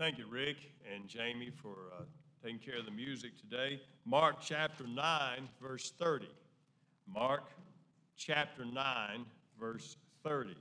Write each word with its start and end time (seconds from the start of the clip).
Thank 0.00 0.16
you, 0.16 0.24
Rick 0.30 0.56
and 0.90 1.06
Jamie, 1.06 1.50
for 1.50 1.76
uh, 1.94 2.04
taking 2.42 2.58
care 2.58 2.78
of 2.78 2.86
the 2.86 2.90
music 2.90 3.32
today. 3.38 3.82
Mark 4.06 4.36
chapter 4.40 4.86
9, 4.86 5.46
verse 5.60 5.92
30. 5.98 6.26
Mark 7.06 7.42
chapter 8.16 8.64
9, 8.64 9.26
verse 9.60 9.98
30. 10.24 10.54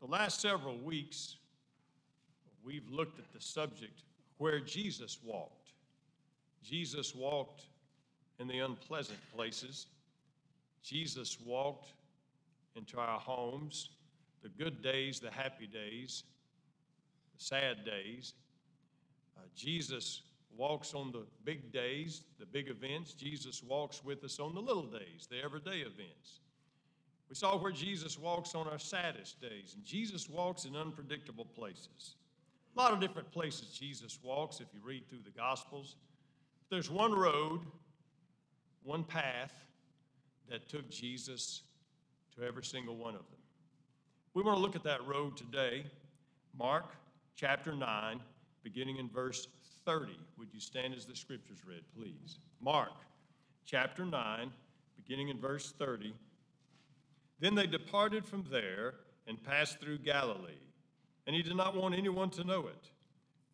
The 0.00 0.06
last 0.08 0.40
several 0.40 0.76
weeks, 0.78 1.36
we've 2.64 2.90
looked 2.90 3.20
at 3.20 3.32
the 3.32 3.40
subject 3.40 4.02
where 4.38 4.58
Jesus 4.58 5.18
walked. 5.22 5.70
Jesus 6.64 7.14
walked 7.14 7.66
in 8.40 8.48
the 8.48 8.58
unpleasant 8.58 9.20
places. 9.32 9.86
Jesus 10.82 11.38
walked 11.46 11.92
into 12.76 12.98
our 12.98 13.18
homes, 13.18 13.90
the 14.42 14.48
good 14.48 14.82
days, 14.82 15.20
the 15.20 15.30
happy 15.30 15.66
days, 15.66 16.24
the 17.36 17.44
sad 17.44 17.84
days. 17.84 18.34
Uh, 19.36 19.42
Jesus 19.54 20.22
walks 20.56 20.94
on 20.94 21.12
the 21.12 21.24
big 21.44 21.72
days, 21.72 22.22
the 22.38 22.46
big 22.46 22.68
events. 22.68 23.12
Jesus 23.12 23.62
walks 23.62 24.04
with 24.04 24.22
us 24.24 24.38
on 24.38 24.54
the 24.54 24.60
little 24.60 24.86
days, 24.86 25.26
the 25.30 25.42
everyday 25.42 25.78
events. 25.78 26.40
We 27.28 27.36
saw 27.36 27.56
where 27.56 27.72
Jesus 27.72 28.18
walks 28.18 28.54
on 28.54 28.68
our 28.68 28.78
saddest 28.78 29.40
days, 29.40 29.74
and 29.74 29.84
Jesus 29.84 30.28
walks 30.28 30.66
in 30.66 30.76
unpredictable 30.76 31.46
places. 31.46 32.16
A 32.76 32.78
lot 32.78 32.92
of 32.92 33.00
different 33.00 33.30
places 33.32 33.68
Jesus 33.68 34.18
walks 34.22 34.60
if 34.60 34.66
you 34.74 34.80
read 34.82 35.08
through 35.08 35.22
the 35.24 35.30
Gospels. 35.30 35.96
There's 36.70 36.90
one 36.90 37.14
road, 37.14 37.60
one 38.82 39.04
path 39.04 39.52
that 40.50 40.68
took 40.68 40.90
Jesus 40.90 41.62
to 42.36 42.46
every 42.46 42.64
single 42.64 42.96
one 42.96 43.14
of 43.14 43.20
them. 43.30 43.40
We 44.34 44.42
want 44.42 44.56
to 44.56 44.62
look 44.62 44.76
at 44.76 44.84
that 44.84 45.06
road 45.06 45.36
today. 45.36 45.84
Mark 46.58 46.86
chapter 47.36 47.74
9, 47.74 48.20
beginning 48.62 48.96
in 48.96 49.08
verse 49.08 49.48
30. 49.84 50.18
Would 50.38 50.48
you 50.52 50.60
stand 50.60 50.94
as 50.94 51.04
the 51.04 51.16
scriptures 51.16 51.58
read, 51.66 51.82
please? 51.96 52.38
Mark 52.60 52.92
chapter 53.66 54.04
9, 54.04 54.50
beginning 54.96 55.28
in 55.28 55.38
verse 55.38 55.72
30. 55.78 56.14
Then 57.40 57.54
they 57.54 57.66
departed 57.66 58.24
from 58.24 58.44
there 58.50 58.94
and 59.26 59.42
passed 59.42 59.80
through 59.80 59.98
Galilee. 59.98 60.52
And 61.26 61.36
he 61.36 61.42
did 61.42 61.56
not 61.56 61.76
want 61.76 61.94
anyone 61.94 62.30
to 62.30 62.44
know 62.44 62.66
it. 62.68 62.90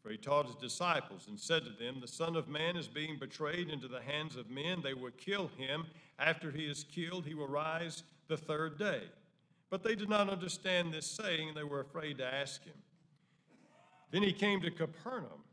For 0.03 0.10
he 0.10 0.16
taught 0.16 0.47
his 0.47 0.55
disciples 0.55 1.27
and 1.28 1.38
said 1.38 1.64
to 1.64 1.70
them, 1.70 1.98
The 2.00 2.08
Son 2.08 2.36
of 2.36 2.48
Man 2.48 2.77
is 2.77 2.86
being 2.86 3.19
betrayed 3.19 3.69
into 3.69 3.88
the 3.88 4.00
hands 4.00 4.36
of 4.36 4.48
men. 4.48 4.81
They 4.83 4.94
will 4.94 5.10
kill 5.19 5.50
him. 5.56 5.86
After 6.19 6.50
he 6.50 6.64
is 6.64 6.84
killed, 6.84 7.27
he 7.27 7.34
will 7.34 7.48
rise 7.48 8.05
the 8.29 8.37
third 8.37 8.79
day. 8.79 9.03
But 9.71 9.83
they 9.83 9.95
did 9.95 10.09
not 10.09 10.31
understand 10.31 10.93
this 10.93 11.07
saying, 11.07 11.48
and 11.48 11.57
they 11.57 11.65
were 11.65 11.81
afraid 11.81 12.19
to 12.19 12.25
ask 12.25 12.65
him. 12.65 12.75
Then 14.11 14.23
he 14.23 14.33
came 14.33 14.61
to 14.62 14.71
Capernaum. 14.71 15.45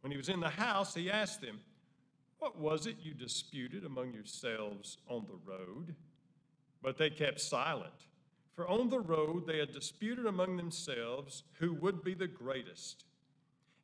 When 0.00 0.10
he 0.10 0.18
was 0.18 0.28
in 0.28 0.40
the 0.40 0.50
house, 0.50 0.94
he 0.94 1.10
asked 1.10 1.40
them, 1.40 1.60
What 2.38 2.58
was 2.58 2.86
it 2.86 2.96
you 3.02 3.14
disputed 3.14 3.84
among 3.84 4.12
yourselves 4.12 4.98
on 5.08 5.26
the 5.26 5.50
road? 5.50 5.94
But 6.82 6.98
they 6.98 7.10
kept 7.10 7.40
silent. 7.40 7.92
For 8.54 8.68
on 8.68 8.88
the 8.88 9.00
road 9.00 9.46
they 9.46 9.58
had 9.58 9.72
disputed 9.72 10.26
among 10.26 10.56
themselves 10.56 11.44
who 11.58 11.74
would 11.74 12.04
be 12.04 12.14
the 12.14 12.28
greatest. 12.28 13.04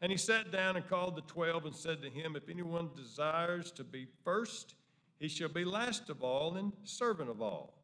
And 0.00 0.10
he 0.10 0.18
sat 0.18 0.50
down 0.50 0.76
and 0.76 0.88
called 0.88 1.16
the 1.16 1.22
twelve 1.22 1.64
and 1.64 1.74
said 1.74 2.02
to 2.02 2.10
him, 2.10 2.36
If 2.36 2.48
anyone 2.48 2.90
desires 2.96 3.70
to 3.72 3.84
be 3.84 4.06
first, 4.24 4.74
he 5.18 5.28
shall 5.28 5.48
be 5.48 5.64
last 5.64 6.10
of 6.10 6.22
all 6.22 6.56
and 6.56 6.72
servant 6.84 7.30
of 7.30 7.40
all. 7.40 7.81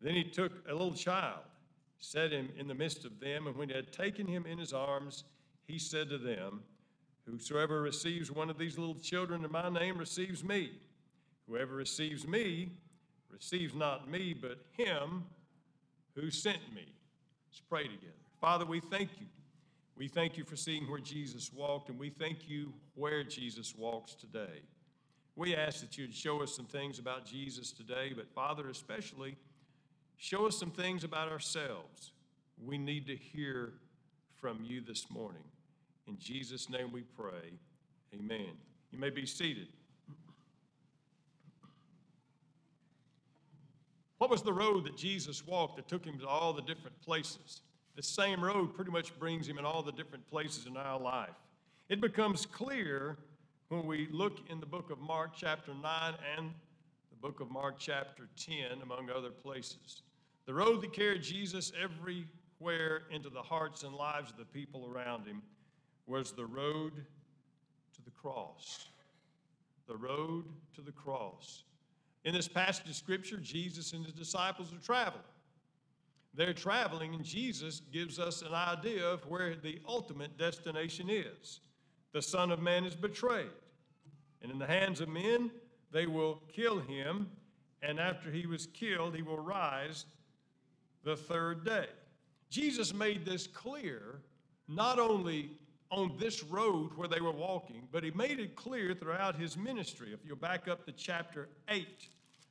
Then 0.00 0.14
he 0.14 0.24
took 0.24 0.52
a 0.68 0.72
little 0.72 0.94
child, 0.94 1.40
set 1.98 2.32
him 2.32 2.50
in 2.56 2.68
the 2.68 2.74
midst 2.74 3.04
of 3.04 3.18
them, 3.20 3.46
and 3.46 3.56
when 3.56 3.68
he 3.68 3.74
had 3.74 3.92
taken 3.92 4.26
him 4.26 4.46
in 4.46 4.58
his 4.58 4.72
arms, 4.72 5.24
he 5.66 5.78
said 5.78 6.08
to 6.10 6.18
them, 6.18 6.62
Whosoever 7.26 7.82
receives 7.82 8.30
one 8.30 8.48
of 8.48 8.56
these 8.56 8.78
little 8.78 8.94
children 8.94 9.44
in 9.44 9.52
my 9.52 9.68
name 9.68 9.98
receives 9.98 10.42
me. 10.42 10.72
Whoever 11.46 11.74
receives 11.74 12.26
me 12.26 12.72
receives 13.30 13.74
not 13.74 14.08
me, 14.10 14.34
but 14.34 14.58
him 14.72 15.24
who 16.14 16.30
sent 16.30 16.60
me. 16.74 16.86
Let's 17.50 17.60
pray 17.68 17.82
together. 17.84 18.12
Father, 18.40 18.64
we 18.64 18.80
thank 18.80 19.10
you. 19.20 19.26
We 19.96 20.08
thank 20.08 20.38
you 20.38 20.44
for 20.44 20.56
seeing 20.56 20.88
where 20.88 21.00
Jesus 21.00 21.52
walked, 21.52 21.88
and 21.88 21.98
we 21.98 22.08
thank 22.08 22.48
you 22.48 22.72
where 22.94 23.24
Jesus 23.24 23.74
walks 23.76 24.14
today. 24.14 24.62
We 25.36 25.54
ask 25.54 25.80
that 25.80 25.98
you'd 25.98 26.14
show 26.14 26.42
us 26.42 26.54
some 26.54 26.66
things 26.66 26.98
about 26.98 27.26
Jesus 27.26 27.72
today, 27.72 28.12
but 28.14 28.32
Father, 28.32 28.68
especially, 28.70 29.36
show 30.18 30.46
us 30.46 30.58
some 30.58 30.70
things 30.70 31.04
about 31.04 31.30
ourselves. 31.30 32.12
We 32.62 32.76
need 32.76 33.06
to 33.06 33.16
hear 33.16 33.72
from 34.40 34.58
you 34.62 34.80
this 34.80 35.06
morning. 35.10 35.44
In 36.06 36.18
Jesus' 36.18 36.68
name 36.68 36.90
we 36.92 37.02
pray. 37.02 37.52
Amen. 38.14 38.50
You 38.90 38.98
may 38.98 39.10
be 39.10 39.24
seated. 39.26 39.68
What 44.18 44.30
was 44.30 44.42
the 44.42 44.52
road 44.52 44.84
that 44.84 44.96
Jesus 44.96 45.46
walked 45.46 45.76
that 45.76 45.86
took 45.88 46.04
him 46.04 46.18
to 46.18 46.26
all 46.26 46.52
the 46.52 46.62
different 46.62 47.00
places? 47.02 47.62
The 47.94 48.02
same 48.02 48.42
road 48.42 48.74
pretty 48.74 48.90
much 48.90 49.16
brings 49.18 49.48
him 49.48 49.58
in 49.58 49.64
all 49.64 49.82
the 49.82 49.92
different 49.92 50.28
places 50.28 50.66
in 50.66 50.76
our 50.76 50.98
life. 50.98 51.36
It 51.88 52.00
becomes 52.00 52.44
clear 52.44 53.16
when 53.68 53.86
we 53.86 54.08
look 54.10 54.38
in 54.50 54.60
the 54.60 54.66
book 54.66 54.90
of 54.90 54.98
Mark, 54.98 55.32
chapter 55.36 55.72
9, 55.72 56.14
and 56.36 56.50
the 57.10 57.16
book 57.20 57.40
of 57.40 57.50
Mark, 57.50 57.76
chapter 57.78 58.28
10, 58.36 58.82
among 58.82 59.10
other 59.10 59.30
places. 59.30 60.02
The 60.48 60.54
road 60.54 60.80
that 60.80 60.94
carried 60.94 61.22
Jesus 61.22 61.72
everywhere 61.78 63.02
into 63.10 63.28
the 63.28 63.42
hearts 63.42 63.82
and 63.82 63.94
lives 63.94 64.30
of 64.30 64.38
the 64.38 64.46
people 64.46 64.90
around 64.90 65.26
him 65.26 65.42
was 66.06 66.32
the 66.32 66.46
road 66.46 67.04
to 67.94 68.02
the 68.02 68.10
cross. 68.12 68.86
The 69.88 69.96
road 69.98 70.46
to 70.74 70.80
the 70.80 70.90
cross. 70.90 71.64
In 72.24 72.32
this 72.32 72.48
passage 72.48 72.88
of 72.88 72.94
Scripture, 72.94 73.36
Jesus 73.36 73.92
and 73.92 74.02
his 74.02 74.14
disciples 74.14 74.72
are 74.72 74.82
traveling. 74.82 75.20
They're 76.32 76.54
traveling, 76.54 77.12
and 77.12 77.22
Jesus 77.22 77.82
gives 77.92 78.18
us 78.18 78.40
an 78.40 78.54
idea 78.54 79.04
of 79.04 79.26
where 79.26 79.54
the 79.54 79.78
ultimate 79.86 80.38
destination 80.38 81.10
is. 81.10 81.60
The 82.14 82.22
Son 82.22 82.50
of 82.50 82.58
Man 82.58 82.86
is 82.86 82.96
betrayed, 82.96 83.50
and 84.40 84.50
in 84.50 84.58
the 84.58 84.66
hands 84.66 85.02
of 85.02 85.10
men, 85.10 85.50
they 85.92 86.06
will 86.06 86.40
kill 86.50 86.78
him, 86.78 87.28
and 87.82 88.00
after 88.00 88.30
he 88.30 88.46
was 88.46 88.64
killed, 88.64 89.14
he 89.14 89.20
will 89.20 89.40
rise 89.40 90.06
the 91.04 91.16
third 91.16 91.64
day. 91.64 91.86
Jesus 92.50 92.94
made 92.94 93.24
this 93.24 93.46
clear 93.46 94.20
not 94.68 94.98
only 94.98 95.50
on 95.90 96.12
this 96.18 96.44
road 96.44 96.90
where 96.96 97.08
they 97.08 97.20
were 97.20 97.32
walking, 97.32 97.88
but 97.90 98.04
he 98.04 98.10
made 98.10 98.38
it 98.38 98.54
clear 98.54 98.94
throughout 98.94 99.36
his 99.36 99.56
ministry. 99.56 100.12
If 100.12 100.20
you'll 100.24 100.36
back 100.36 100.68
up 100.68 100.84
to 100.86 100.92
chapter 100.92 101.48
8, 101.68 101.86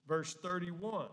verse 0.07 0.33
31. 0.33 1.07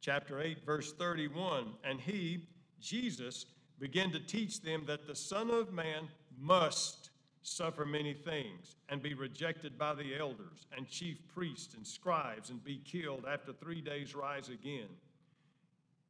Chapter 0.00 0.40
8, 0.40 0.64
verse 0.64 0.92
31. 0.94 1.74
And 1.84 2.00
he, 2.00 2.48
Jesus, 2.80 3.46
began 3.78 4.10
to 4.10 4.18
teach 4.18 4.60
them 4.60 4.84
that 4.86 5.06
the 5.06 5.14
Son 5.14 5.50
of 5.50 5.72
Man 5.72 6.08
must 6.38 6.99
suffer 7.42 7.84
many 7.84 8.12
things 8.12 8.76
and 8.88 9.02
be 9.02 9.14
rejected 9.14 9.78
by 9.78 9.94
the 9.94 10.16
elders 10.18 10.66
and 10.76 10.88
chief 10.88 11.18
priests 11.34 11.74
and 11.74 11.86
scribes 11.86 12.50
and 12.50 12.62
be 12.62 12.80
killed 12.84 13.24
after 13.30 13.52
three 13.52 13.80
days 13.80 14.14
rise 14.14 14.48
again. 14.48 14.88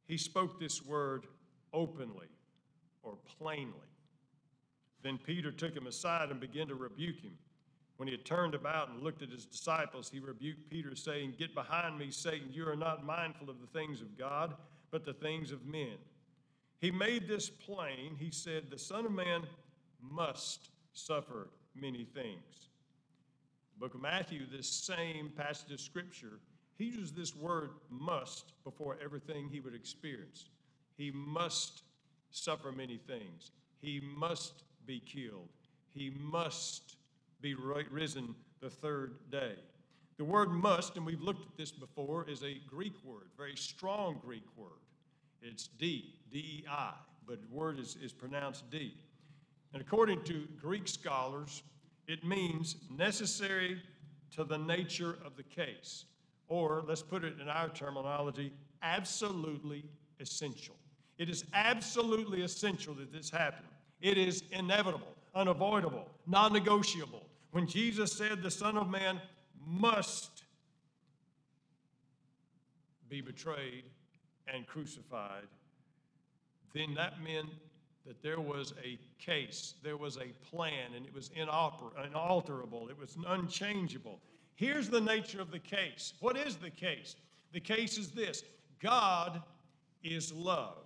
He 0.07 0.17
spoke 0.17 0.59
this 0.59 0.85
word 0.85 1.25
openly 1.73 2.27
or 3.03 3.17
plainly. 3.37 3.73
Then 5.03 5.17
Peter 5.17 5.51
took 5.51 5.75
him 5.75 5.87
aside 5.87 6.29
and 6.29 6.39
began 6.39 6.67
to 6.67 6.75
rebuke 6.75 7.21
him. 7.21 7.37
When 7.97 8.07
he 8.07 8.13
had 8.13 8.25
turned 8.25 8.55
about 8.55 8.89
and 8.89 9.01
looked 9.01 9.21
at 9.21 9.29
his 9.29 9.45
disciples, 9.45 10.09
he 10.11 10.19
rebuked 10.19 10.69
Peter, 10.69 10.95
saying, 10.95 11.35
Get 11.37 11.53
behind 11.53 11.99
me, 11.99 12.09
Satan. 12.09 12.49
You 12.51 12.67
are 12.67 12.75
not 12.75 13.05
mindful 13.05 13.49
of 13.49 13.61
the 13.61 13.67
things 13.67 14.01
of 14.01 14.17
God, 14.17 14.55
but 14.89 15.05
the 15.05 15.13
things 15.13 15.51
of 15.51 15.65
men. 15.65 15.97
He 16.79 16.89
made 16.89 17.27
this 17.27 17.49
plain. 17.49 18.15
He 18.17 18.31
said, 18.31 18.71
The 18.71 18.79
Son 18.79 19.05
of 19.05 19.11
Man 19.11 19.43
must 20.01 20.70
suffer 20.93 21.49
many 21.75 22.03
things. 22.03 22.69
The 23.73 23.79
book 23.79 23.95
of 23.95 24.01
Matthew, 24.01 24.45
this 24.45 24.69
same 24.69 25.31
passage 25.35 25.71
of 25.71 25.79
Scripture, 25.79 26.39
he 26.77 26.85
uses 26.85 27.11
this 27.11 27.35
word 27.35 27.71
must 27.89 28.53
before 28.63 28.97
everything 29.03 29.49
he 29.49 29.59
would 29.59 29.75
experience. 29.75 30.49
He 30.97 31.11
must 31.11 31.83
suffer 32.31 32.71
many 32.71 32.97
things. 32.97 33.51
He 33.81 34.01
must 34.17 34.63
be 34.85 34.99
killed. 34.99 35.49
He 35.93 36.09
must 36.09 36.95
be 37.41 37.55
risen 37.55 38.35
the 38.61 38.69
third 38.69 39.15
day. 39.31 39.55
The 40.17 40.25
word 40.25 40.51
must, 40.51 40.97
and 40.97 41.05
we've 41.05 41.21
looked 41.21 41.45
at 41.45 41.57
this 41.57 41.71
before, 41.71 42.29
is 42.29 42.43
a 42.43 42.61
Greek 42.67 42.93
word, 43.03 43.29
very 43.37 43.55
strong 43.55 44.19
Greek 44.23 44.45
word. 44.55 44.69
It's 45.41 45.67
D, 45.67 46.13
D 46.31 46.63
I, 46.69 46.93
but 47.25 47.41
the 47.41 47.55
word 47.55 47.79
is, 47.79 47.97
is 48.03 48.13
pronounced 48.13 48.69
D. 48.69 48.93
And 49.73 49.81
according 49.81 50.23
to 50.23 50.47
Greek 50.61 50.87
scholars, 50.87 51.63
it 52.07 52.25
means 52.25 52.75
necessary 52.89 53.81
to 54.35 54.43
the 54.43 54.57
nature 54.57 55.17
of 55.25 55.35
the 55.35 55.43
case. 55.43 56.05
Or, 56.47 56.83
let's 56.87 57.01
put 57.01 57.23
it 57.23 57.39
in 57.39 57.47
our 57.47 57.69
terminology, 57.69 58.51
absolutely 58.81 59.85
essential. 60.19 60.75
It 61.17 61.29
is 61.29 61.45
absolutely 61.53 62.41
essential 62.41 62.93
that 62.95 63.11
this 63.11 63.29
happen. 63.29 63.65
It 64.01 64.17
is 64.17 64.43
inevitable, 64.51 65.15
unavoidable, 65.35 66.09
non 66.27 66.51
negotiable. 66.51 67.23
When 67.51 67.67
Jesus 67.67 68.11
said 68.11 68.41
the 68.41 68.51
Son 68.51 68.77
of 68.77 68.89
Man 68.89 69.21
must 69.65 70.43
be 73.07 73.21
betrayed 73.21 73.83
and 74.47 74.65
crucified, 74.65 75.47
then 76.73 76.93
that 76.95 77.21
meant 77.21 77.49
that 78.05 78.21
there 78.21 78.39
was 78.39 78.73
a 78.83 78.97
case, 79.23 79.75
there 79.83 79.97
was 79.97 80.17
a 80.17 80.33
plan, 80.49 80.93
and 80.95 81.05
it 81.05 81.13
was 81.13 81.29
inoper- 81.29 82.05
inalterable, 82.05 82.89
it 82.89 82.97
was 82.97 83.17
unchangeable. 83.27 84.19
Here's 84.55 84.89
the 84.89 85.01
nature 85.01 85.41
of 85.41 85.51
the 85.51 85.59
case. 85.59 86.13
What 86.19 86.37
is 86.37 86.55
the 86.55 86.69
case? 86.69 87.15
The 87.51 87.59
case 87.59 87.97
is 87.97 88.11
this 88.11 88.43
God 88.79 89.41
is 90.03 90.33
love, 90.33 90.85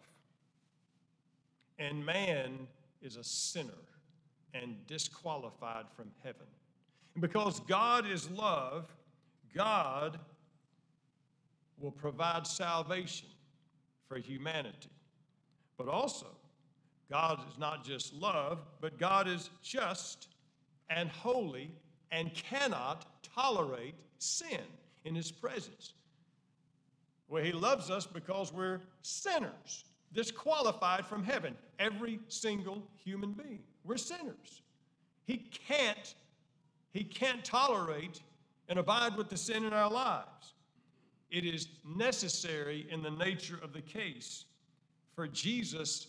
and 1.79 2.05
man 2.05 2.67
is 3.01 3.15
a 3.15 3.23
sinner 3.23 3.71
and 4.53 4.75
disqualified 4.87 5.85
from 5.95 6.11
heaven. 6.23 6.47
And 7.13 7.21
because 7.21 7.59
God 7.61 8.05
is 8.05 8.29
love, 8.29 8.93
God 9.53 10.19
will 11.79 11.91
provide 11.91 12.47
salvation 12.47 13.27
for 14.07 14.17
humanity. 14.17 14.89
But 15.77 15.87
also, 15.87 16.27
God 17.09 17.39
is 17.51 17.57
not 17.57 17.85
just 17.85 18.13
love, 18.13 18.59
but 18.81 18.97
God 18.97 19.27
is 19.27 19.49
just 19.61 20.27
and 20.89 21.09
holy 21.09 21.71
and 22.11 22.33
cannot 22.33 23.05
tolerate 23.35 23.95
sin 24.17 24.61
in 25.03 25.15
his 25.15 25.31
presence. 25.31 25.93
Well, 27.27 27.43
he 27.43 27.51
loves 27.51 27.89
us 27.89 28.05
because 28.05 28.53
we're 28.53 28.81
sinners, 29.01 29.85
disqualified 30.13 31.05
from 31.05 31.23
heaven. 31.23 31.55
Every 31.79 32.19
single 32.27 32.83
human 33.03 33.31
being. 33.33 33.59
We're 33.83 33.97
sinners. 33.97 34.61
He 35.25 35.37
can't, 35.67 36.15
he 36.91 37.03
can't 37.03 37.43
tolerate 37.43 38.21
and 38.69 38.79
abide 38.79 39.15
with 39.15 39.29
the 39.29 39.37
sin 39.37 39.65
in 39.65 39.73
our 39.73 39.91
lives. 39.91 40.53
It 41.31 41.45
is 41.45 41.67
necessary 41.83 42.87
in 42.89 43.01
the 43.01 43.11
nature 43.11 43.59
of 43.61 43.73
the 43.73 43.81
case 43.81 44.45
for 45.15 45.27
Jesus 45.27 46.07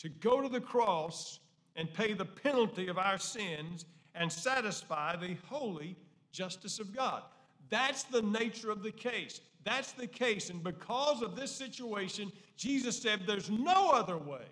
to 0.00 0.08
go 0.08 0.40
to 0.40 0.48
the 0.48 0.60
cross 0.60 1.40
and 1.76 1.92
pay 1.92 2.12
the 2.12 2.24
penalty 2.24 2.88
of 2.88 2.98
our 2.98 3.18
sins 3.18 3.84
and 4.14 4.30
satisfy 4.30 5.14
the 5.16 5.36
holy 5.46 5.96
justice 6.32 6.78
of 6.78 6.94
God. 6.94 7.22
That's 7.68 8.02
the 8.04 8.22
nature 8.22 8.70
of 8.70 8.82
the 8.82 8.90
case. 8.90 9.40
That's 9.64 9.92
the 9.92 10.06
case. 10.06 10.50
And 10.50 10.64
because 10.64 11.22
of 11.22 11.36
this 11.36 11.52
situation, 11.52 12.32
Jesus 12.56 13.00
said, 13.00 13.20
There's 13.26 13.50
no 13.50 13.90
other 13.90 14.18
way. 14.18 14.44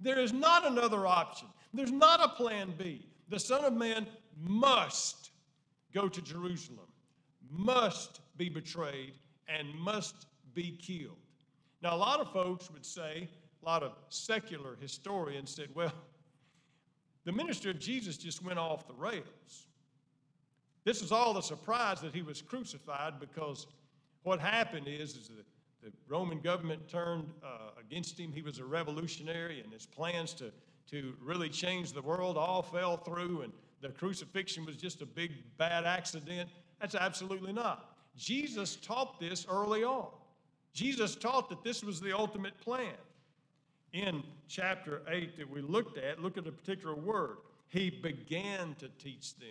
There 0.00 0.18
is 0.18 0.32
not 0.32 0.66
another 0.66 1.06
option. 1.06 1.48
There's 1.72 1.92
not 1.92 2.22
a 2.22 2.28
plan 2.28 2.74
B. 2.76 3.06
The 3.28 3.38
Son 3.38 3.64
of 3.64 3.72
Man 3.72 4.06
must 4.36 5.30
go 5.94 6.08
to 6.08 6.20
Jerusalem, 6.20 6.88
must 7.50 8.20
be 8.36 8.48
betrayed, 8.48 9.14
and 9.48 9.74
must 9.74 10.26
be 10.52 10.78
killed. 10.82 11.16
Now, 11.82 11.94
a 11.94 11.96
lot 11.96 12.20
of 12.20 12.30
folks 12.32 12.70
would 12.70 12.84
say, 12.84 13.28
a 13.66 13.68
lot 13.68 13.82
of 13.82 13.92
secular 14.10 14.76
historians 14.80 15.50
said, 15.50 15.68
well, 15.74 15.92
the 17.24 17.32
ministry 17.32 17.72
of 17.72 17.80
Jesus 17.80 18.16
just 18.16 18.44
went 18.44 18.60
off 18.60 18.86
the 18.86 18.94
rails. 18.94 19.66
This 20.84 21.02
was 21.02 21.10
all 21.10 21.34
the 21.34 21.40
surprise 21.40 22.00
that 22.00 22.14
he 22.14 22.22
was 22.22 22.40
crucified 22.40 23.18
because 23.18 23.66
what 24.22 24.38
happened 24.38 24.86
is, 24.86 25.16
is 25.16 25.28
the, 25.28 25.42
the 25.82 25.92
Roman 26.08 26.38
government 26.38 26.88
turned 26.88 27.28
uh, 27.42 27.70
against 27.80 28.18
him. 28.18 28.30
He 28.30 28.40
was 28.40 28.60
a 28.60 28.64
revolutionary, 28.64 29.60
and 29.60 29.72
his 29.72 29.84
plans 29.84 30.32
to, 30.34 30.52
to 30.92 31.14
really 31.20 31.48
change 31.48 31.92
the 31.92 32.02
world 32.02 32.36
all 32.36 32.62
fell 32.62 32.96
through, 32.96 33.42
and 33.42 33.52
the 33.80 33.88
crucifixion 33.88 34.64
was 34.64 34.76
just 34.76 35.02
a 35.02 35.06
big 35.06 35.32
bad 35.58 35.84
accident. 35.84 36.50
That's 36.80 36.94
absolutely 36.94 37.52
not. 37.52 37.96
Jesus 38.16 38.76
taught 38.76 39.18
this 39.18 39.44
early 39.50 39.82
on. 39.82 40.06
Jesus 40.72 41.16
taught 41.16 41.48
that 41.48 41.64
this 41.64 41.82
was 41.82 42.00
the 42.00 42.16
ultimate 42.16 42.60
plan 42.60 42.94
in 43.92 44.22
chapter 44.48 45.02
8 45.08 45.36
that 45.38 45.48
we 45.48 45.60
looked 45.60 45.98
at, 45.98 46.22
look 46.22 46.38
at 46.38 46.46
a 46.46 46.52
particular 46.52 46.94
word. 46.94 47.38
He 47.68 47.90
began 47.90 48.74
to 48.78 48.88
teach 48.98 49.36
them 49.38 49.48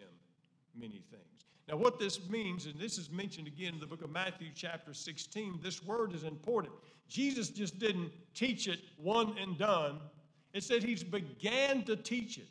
many 0.76 1.02
things. 1.12 1.22
Now, 1.68 1.78
what 1.78 2.00
this 2.00 2.30
means, 2.30 2.68
and 2.68 2.80
this 2.80 2.98
is 2.98 3.10
mentioned 3.10 3.48
again 3.48 3.74
in 3.74 3.80
the 3.80 3.88
book 3.88 4.04
of 4.04 4.12
Matthew, 4.12 4.50
chapter 4.54 4.94
16, 4.94 5.60
this 5.64 5.84
word 5.84 6.14
is 6.14 6.24
important. 6.24 6.74
Jesus 7.08 7.50
just 7.50 7.80
didn't 7.80 8.12
teach 8.34 8.68
it 8.68 8.80
one 8.98 9.36
and 9.40 9.58
done. 9.58 10.00
It 10.54 10.64
said 10.64 10.84
he's 10.84 11.04
began 11.04 11.84
to 11.84 11.96
teach 11.96 12.38
it. 12.38 12.48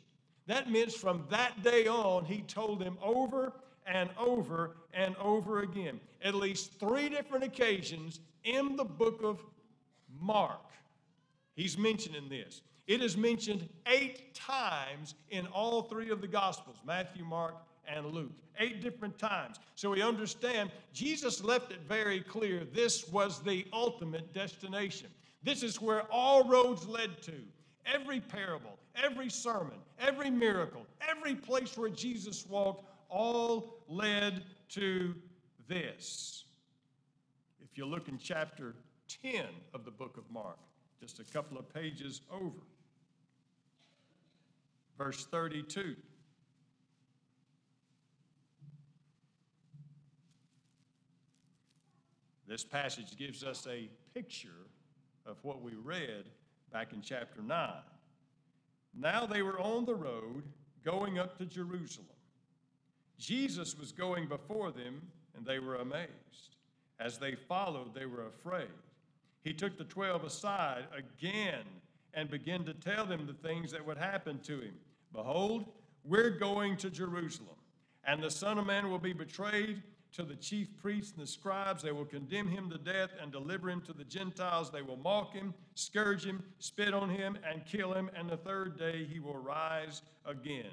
That 0.47 0.69
means 0.69 0.93
from 0.93 1.25
that 1.31 1.63
day 1.63 1.87
on, 1.87 2.25
he 2.25 2.41
told 2.41 2.79
them 2.79 2.97
over 3.01 3.53
and 3.87 4.09
over 4.17 4.75
and 4.93 5.15
over 5.17 5.61
again. 5.61 5.99
At 6.21 6.35
least 6.35 6.73
three 6.79 7.09
different 7.09 7.43
occasions 7.43 8.19
in 8.43 8.75
the 8.75 8.85
book 8.85 9.21
of 9.23 9.41
Mark 10.21 10.59
He's 11.55 11.77
mentioning 11.77 12.29
this. 12.29 12.61
It 12.87 13.01
is 13.01 13.17
mentioned 13.17 13.67
eight 13.87 14.35
times 14.35 15.15
in 15.29 15.47
all 15.47 15.83
three 15.83 16.11
of 16.11 16.21
the 16.21 16.27
Gospels 16.27 16.77
Matthew, 16.85 17.25
Mark, 17.25 17.55
and 17.87 18.05
Luke. 18.07 18.33
Eight 18.59 18.81
different 18.81 19.17
times. 19.17 19.59
So 19.75 19.89
we 19.91 20.01
understand 20.01 20.71
Jesus 20.93 21.43
left 21.43 21.71
it 21.71 21.79
very 21.87 22.21
clear 22.21 22.63
this 22.63 23.07
was 23.09 23.41
the 23.41 23.65
ultimate 23.73 24.33
destination. 24.33 25.07
This 25.43 25.63
is 25.63 25.81
where 25.81 26.03
all 26.11 26.47
roads 26.47 26.87
led 26.87 27.21
to. 27.23 27.33
Every 27.85 28.19
parable, 28.19 28.79
every 28.95 29.29
sermon, 29.29 29.77
every 29.99 30.29
miracle, 30.29 30.85
every 31.07 31.35
place 31.35 31.77
where 31.77 31.89
Jesus 31.89 32.45
walked, 32.47 32.85
all 33.09 33.83
led 33.87 34.43
to 34.69 35.13
this. 35.67 36.45
If 37.61 37.77
you 37.77 37.85
look 37.85 38.07
in 38.07 38.17
chapter 38.17 38.73
10 39.21 39.45
of 39.73 39.85
the 39.85 39.91
book 39.91 40.17
of 40.17 40.23
Mark, 40.31 40.57
just 40.99 41.19
a 41.19 41.23
couple 41.23 41.57
of 41.57 41.71
pages 41.73 42.21
over. 42.31 42.63
Verse 44.97 45.25
32. 45.25 45.95
This 52.47 52.63
passage 52.63 53.17
gives 53.17 53.43
us 53.43 53.67
a 53.69 53.89
picture 54.13 54.67
of 55.25 55.37
what 55.43 55.61
we 55.61 55.73
read 55.73 56.25
back 56.71 56.93
in 56.93 57.01
chapter 57.01 57.41
9. 57.41 57.69
Now 58.97 59.25
they 59.25 59.41
were 59.41 59.59
on 59.59 59.85
the 59.85 59.95
road 59.95 60.43
going 60.83 61.19
up 61.19 61.37
to 61.39 61.45
Jerusalem. 61.45 62.07
Jesus 63.17 63.77
was 63.77 63.91
going 63.91 64.27
before 64.27 64.71
them, 64.71 65.01
and 65.35 65.45
they 65.45 65.59
were 65.59 65.77
amazed. 65.77 66.55
As 66.99 67.17
they 67.17 67.35
followed, 67.35 67.93
they 67.93 68.05
were 68.05 68.27
afraid 68.27 68.69
he 69.45 69.53
took 69.53 69.77
the 69.77 69.83
twelve 69.83 70.23
aside 70.23 70.85
again 70.97 71.61
and 72.15 72.29
began 72.29 72.65
to 72.65 72.73
tell 72.73 73.05
them 73.05 73.27
the 73.27 73.47
things 73.47 73.71
that 73.71 73.85
would 73.85 73.97
happen 73.97 74.39
to 74.39 74.59
him. 74.59 74.73
Behold, 75.13 75.65
we're 76.03 76.31
going 76.31 76.75
to 76.77 76.89
Jerusalem, 76.89 77.55
and 78.05 78.21
the 78.21 78.31
Son 78.31 78.57
of 78.57 78.65
Man 78.65 78.89
will 78.89 78.99
be 78.99 79.13
betrayed 79.13 79.83
to 80.13 80.23
the 80.23 80.35
chief 80.35 80.75
priests 80.81 81.13
and 81.13 81.21
the 81.21 81.27
scribes. 81.27 81.83
They 81.83 81.91
will 81.91 82.05
condemn 82.05 82.47
him 82.47 82.71
to 82.71 82.77
death 82.79 83.11
and 83.21 83.31
deliver 83.31 83.69
him 83.69 83.81
to 83.81 83.93
the 83.93 84.03
Gentiles. 84.03 84.71
They 84.71 84.81
will 84.81 84.97
mock 84.97 85.33
him, 85.33 85.53
scourge 85.75 86.25
him, 86.25 86.41
spit 86.57 86.93
on 86.95 87.09
him, 87.09 87.37
and 87.47 87.65
kill 87.65 87.93
him, 87.93 88.09
and 88.17 88.27
the 88.27 88.37
third 88.37 88.79
day 88.79 89.05
he 89.11 89.19
will 89.19 89.37
rise 89.37 90.01
again. 90.25 90.71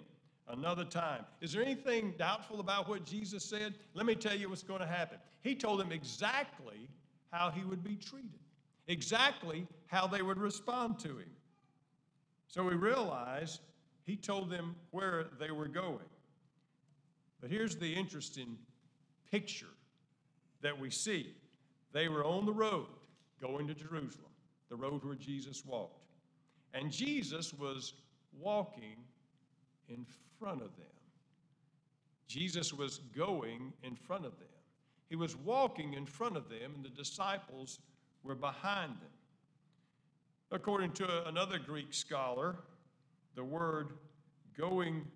Another 0.48 0.84
time. 0.84 1.24
Is 1.42 1.52
there 1.52 1.62
anything 1.62 2.14
doubtful 2.18 2.60
about 2.60 2.88
what 2.88 3.04
Jesus 3.04 3.44
said? 3.44 3.74
Let 3.92 4.06
me 4.06 4.14
tell 4.14 4.34
you 4.34 4.48
what's 4.48 4.62
going 4.62 4.80
to 4.80 4.86
happen. 4.86 5.18
He 5.42 5.54
told 5.54 5.78
them 5.78 5.92
exactly 5.92 6.88
how 7.30 7.50
he 7.50 7.64
would 7.64 7.84
be 7.84 7.96
treated 7.96 8.41
exactly 8.86 9.66
how 9.86 10.06
they 10.06 10.22
would 10.22 10.38
respond 10.38 10.98
to 11.00 11.08
him. 11.08 11.30
So 12.48 12.64
we 12.64 12.74
realize 12.74 13.60
he 14.04 14.16
told 14.16 14.50
them 14.50 14.74
where 14.90 15.26
they 15.38 15.50
were 15.50 15.68
going. 15.68 15.98
But 17.40 17.50
here's 17.50 17.76
the 17.76 17.92
interesting 17.92 18.56
picture 19.30 19.66
that 20.60 20.78
we 20.78 20.90
see 20.90 21.34
they 21.92 22.08
were 22.08 22.24
on 22.24 22.46
the 22.46 22.52
road 22.52 22.86
going 23.40 23.66
to 23.66 23.74
Jerusalem, 23.74 24.30
the 24.68 24.76
road 24.76 25.04
where 25.04 25.16
Jesus 25.16 25.64
walked. 25.64 26.04
And 26.74 26.90
Jesus 26.90 27.52
was 27.52 27.94
walking 28.38 28.96
in 29.88 30.06
front 30.38 30.62
of 30.62 30.76
them. 30.76 30.86
Jesus 32.28 32.72
was 32.72 32.98
going 33.14 33.72
in 33.82 33.94
front 33.94 34.24
of 34.24 34.38
them. 34.38 34.48
He 35.10 35.16
was 35.16 35.36
walking 35.36 35.94
in 35.94 36.06
front 36.06 36.36
of 36.36 36.48
them, 36.48 36.72
and 36.74 36.84
the 36.84 36.88
disciples 36.88 37.80
were 38.24 38.34
behind 38.34 38.92
them. 38.92 39.10
According 40.50 40.92
to 40.92 41.28
another 41.28 41.58
Greek 41.58 41.94
scholar, 41.94 42.56
the 43.34 43.44
word 43.44 43.92
going 44.56 45.06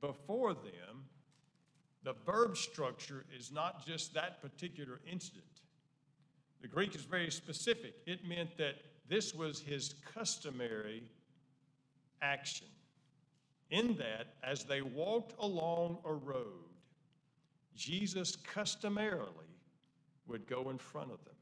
before 0.00 0.54
them 0.54 1.04
the 2.06 2.14
verb 2.24 2.56
structure 2.56 3.24
is 3.36 3.50
not 3.50 3.84
just 3.84 4.14
that 4.14 4.40
particular 4.40 5.00
incident. 5.10 5.44
The 6.62 6.68
Greek 6.68 6.94
is 6.94 7.02
very 7.02 7.32
specific. 7.32 7.94
It 8.06 8.24
meant 8.24 8.56
that 8.58 8.76
this 9.08 9.34
was 9.34 9.58
his 9.58 9.96
customary 10.14 11.02
action. 12.22 12.68
In 13.70 13.96
that, 13.96 14.34
as 14.44 14.62
they 14.62 14.82
walked 14.82 15.34
along 15.40 15.98
a 16.04 16.12
road, 16.12 16.70
Jesus 17.74 18.36
customarily 18.36 19.50
would 20.28 20.46
go 20.46 20.70
in 20.70 20.78
front 20.78 21.10
of 21.10 21.24
them 21.24 21.35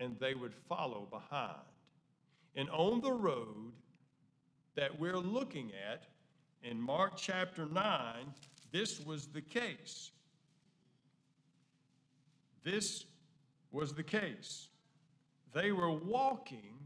and 0.00 0.18
they 0.18 0.34
would 0.34 0.54
follow 0.68 1.06
behind. 1.10 1.56
And 2.54 2.68
on 2.70 3.00
the 3.00 3.12
road 3.12 3.72
that 4.74 4.98
we're 4.98 5.18
looking 5.18 5.70
at 5.90 6.04
in 6.62 6.80
Mark 6.80 7.12
chapter 7.16 7.66
9, 7.66 8.14
this 8.70 9.00
was 9.00 9.26
the 9.26 9.40
case. 9.40 10.10
This 12.64 13.04
was 13.70 13.92
the 13.94 14.02
case. 14.02 14.68
They 15.52 15.72
were 15.72 15.90
walking 15.90 16.78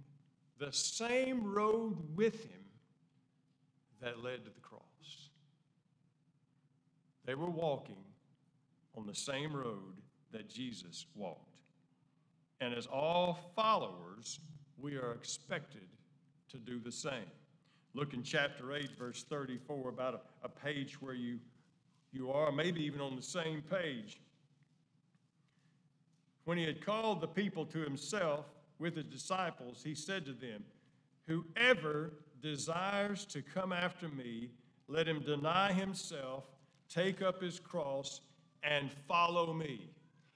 the 0.58 0.72
same 0.72 1.44
road 1.44 1.96
with 2.16 2.44
him 2.44 2.64
that 4.00 4.22
led 4.22 4.44
to 4.44 4.50
the 4.50 4.60
cross. 4.60 4.82
They 7.24 7.34
were 7.34 7.50
walking 7.50 8.04
on 8.96 9.06
the 9.06 9.14
same 9.14 9.54
road 9.54 10.00
that 10.32 10.48
Jesus 10.48 11.06
walked. 11.14 11.55
And 12.60 12.74
as 12.74 12.86
all 12.86 13.52
followers, 13.54 14.40
we 14.78 14.96
are 14.96 15.12
expected 15.12 15.88
to 16.48 16.58
do 16.58 16.78
the 16.78 16.92
same. 16.92 17.30
Look 17.94 18.14
in 18.14 18.22
chapter 18.22 18.74
8, 18.74 18.90
verse 18.98 19.24
34, 19.28 19.88
about 19.88 20.22
a, 20.42 20.46
a 20.46 20.48
page 20.48 21.00
where 21.00 21.14
you, 21.14 21.38
you 22.12 22.30
are, 22.30 22.52
maybe 22.52 22.82
even 22.84 23.00
on 23.00 23.16
the 23.16 23.22
same 23.22 23.62
page. 23.62 24.20
When 26.44 26.58
he 26.58 26.64
had 26.64 26.84
called 26.84 27.20
the 27.20 27.26
people 27.26 27.66
to 27.66 27.78
himself 27.78 28.46
with 28.78 28.96
his 28.96 29.06
disciples, 29.06 29.82
he 29.82 29.94
said 29.94 30.24
to 30.26 30.32
them, 30.32 30.62
Whoever 31.26 32.12
desires 32.40 33.24
to 33.26 33.42
come 33.42 33.72
after 33.72 34.08
me, 34.08 34.50
let 34.88 35.08
him 35.08 35.20
deny 35.20 35.72
himself, 35.72 36.44
take 36.88 37.22
up 37.22 37.42
his 37.42 37.58
cross, 37.58 38.20
and 38.62 38.90
follow 39.08 39.52
me. 39.52 39.90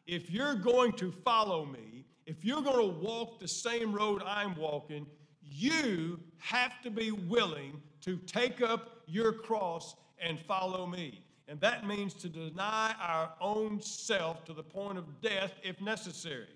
If 0.07 0.31
you're 0.31 0.57
going 0.57 0.93
to 0.95 1.13
follow 1.13 1.65
me, 1.65 2.07
if 2.31 2.45
you're 2.45 2.63
going 2.63 2.79
to 2.79 3.05
walk 3.05 3.41
the 3.41 3.49
same 3.49 3.93
road 3.93 4.23
I'm 4.25 4.55
walking, 4.55 5.05
you 5.43 6.21
have 6.39 6.81
to 6.83 6.91
be 6.91 7.11
willing 7.11 7.83
to 8.03 8.19
take 8.19 8.63
up 8.63 9.03
your 9.09 9.33
cross 9.33 9.97
and 10.21 10.39
follow 10.39 10.87
me. 10.87 11.25
And 11.49 11.61
that 11.61 11.85
means 11.85 12.15
to 12.15 12.29
deny 12.29 12.95
our 13.03 13.33
own 13.41 13.83
self 13.83 14.45
to 14.45 14.53
the 14.53 14.63
point 14.63 14.97
of 14.97 15.21
death 15.21 15.55
if 15.65 15.81
necessary. 15.81 16.47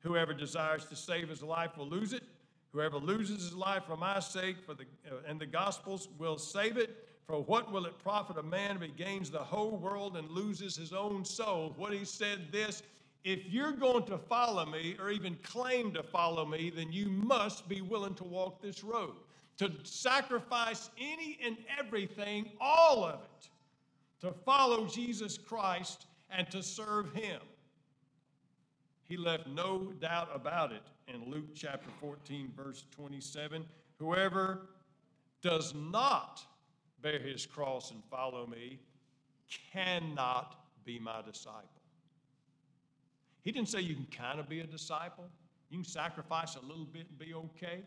Whoever 0.00 0.34
desires 0.34 0.86
to 0.86 0.96
save 0.96 1.28
his 1.28 1.44
life 1.44 1.76
will 1.76 1.88
lose 1.88 2.12
it. 2.12 2.24
Whoever 2.72 2.96
loses 2.96 3.44
his 3.44 3.54
life 3.54 3.84
for 3.86 3.96
my 3.96 4.18
sake 4.18 4.56
for 4.66 4.74
the, 4.74 4.84
uh, 5.08 5.18
and 5.28 5.40
the 5.40 5.46
gospel's 5.46 6.08
will 6.18 6.38
save 6.38 6.76
it. 6.76 7.06
For 7.28 7.40
what 7.40 7.70
will 7.70 7.86
it 7.86 7.96
profit 8.00 8.36
a 8.36 8.42
man 8.42 8.74
if 8.74 8.82
he 8.82 8.88
gains 8.88 9.30
the 9.30 9.38
whole 9.38 9.76
world 9.76 10.16
and 10.16 10.28
loses 10.28 10.74
his 10.74 10.92
own 10.92 11.24
soul? 11.24 11.72
What 11.76 11.92
he 11.92 12.04
said 12.04 12.50
this 12.50 12.82
if 13.24 13.46
you're 13.46 13.72
going 13.72 14.04
to 14.04 14.18
follow 14.18 14.64
me 14.64 14.96
or 15.00 15.10
even 15.10 15.36
claim 15.42 15.92
to 15.92 16.02
follow 16.02 16.46
me, 16.46 16.72
then 16.74 16.90
you 16.90 17.10
must 17.10 17.68
be 17.68 17.80
willing 17.80 18.14
to 18.14 18.24
walk 18.24 18.62
this 18.62 18.82
road, 18.82 19.14
to 19.58 19.70
sacrifice 19.82 20.90
any 20.98 21.38
and 21.44 21.56
everything, 21.78 22.50
all 22.60 23.04
of 23.04 23.20
it, 23.20 23.48
to 24.20 24.32
follow 24.44 24.86
Jesus 24.86 25.36
Christ 25.36 26.06
and 26.30 26.50
to 26.50 26.62
serve 26.62 27.12
him. 27.12 27.40
He 29.04 29.16
left 29.16 29.48
no 29.48 29.92
doubt 30.00 30.30
about 30.32 30.72
it 30.72 30.82
in 31.08 31.30
Luke 31.30 31.54
chapter 31.54 31.90
14, 32.00 32.52
verse 32.56 32.84
27. 32.92 33.64
Whoever 33.98 34.68
does 35.42 35.74
not 35.74 36.42
bear 37.02 37.18
his 37.18 37.44
cross 37.44 37.90
and 37.90 38.02
follow 38.10 38.46
me 38.46 38.78
cannot 39.72 40.64
be 40.84 40.98
my 40.98 41.22
disciple. 41.22 41.79
He 43.42 43.52
didn't 43.52 43.68
say 43.68 43.80
you 43.80 43.94
can 43.94 44.06
kind 44.06 44.38
of 44.38 44.48
be 44.48 44.60
a 44.60 44.66
disciple, 44.66 45.28
you 45.70 45.78
can 45.78 45.84
sacrifice 45.84 46.56
a 46.56 46.60
little 46.60 46.84
bit 46.84 47.06
and 47.08 47.18
be 47.18 47.34
okay. 47.34 47.82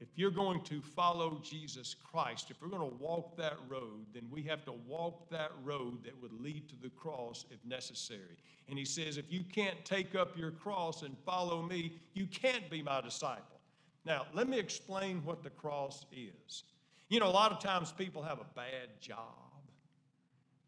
If 0.00 0.08
you're 0.16 0.32
going 0.32 0.62
to 0.64 0.80
follow 0.80 1.40
Jesus 1.44 1.94
Christ, 1.94 2.50
if 2.50 2.60
we're 2.60 2.76
going 2.76 2.90
to 2.90 2.96
walk 2.96 3.36
that 3.36 3.56
road, 3.68 4.04
then 4.12 4.24
we 4.32 4.42
have 4.42 4.64
to 4.64 4.72
walk 4.72 5.30
that 5.30 5.52
road 5.62 6.02
that 6.04 6.20
would 6.20 6.32
lead 6.40 6.68
to 6.70 6.76
the 6.82 6.90
cross 6.90 7.44
if 7.52 7.64
necessary. 7.64 8.36
And 8.68 8.76
he 8.76 8.84
says, 8.84 9.16
if 9.16 9.26
you 9.30 9.44
can't 9.44 9.84
take 9.84 10.16
up 10.16 10.36
your 10.36 10.50
cross 10.50 11.02
and 11.02 11.16
follow 11.24 11.62
me, 11.62 11.92
you 12.14 12.26
can't 12.26 12.68
be 12.68 12.82
my 12.82 13.00
disciple. 13.00 13.60
Now, 14.04 14.26
let 14.34 14.48
me 14.48 14.58
explain 14.58 15.22
what 15.24 15.44
the 15.44 15.50
cross 15.50 16.04
is. 16.12 16.64
You 17.08 17.20
know, 17.20 17.26
a 17.26 17.30
lot 17.30 17.52
of 17.52 17.60
times 17.60 17.92
people 17.92 18.22
have 18.22 18.40
a 18.40 18.46
bad 18.56 19.00
job, 19.00 19.18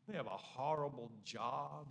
they 0.08 0.16
have 0.16 0.26
a 0.26 0.30
horrible 0.30 1.10
job 1.24 1.86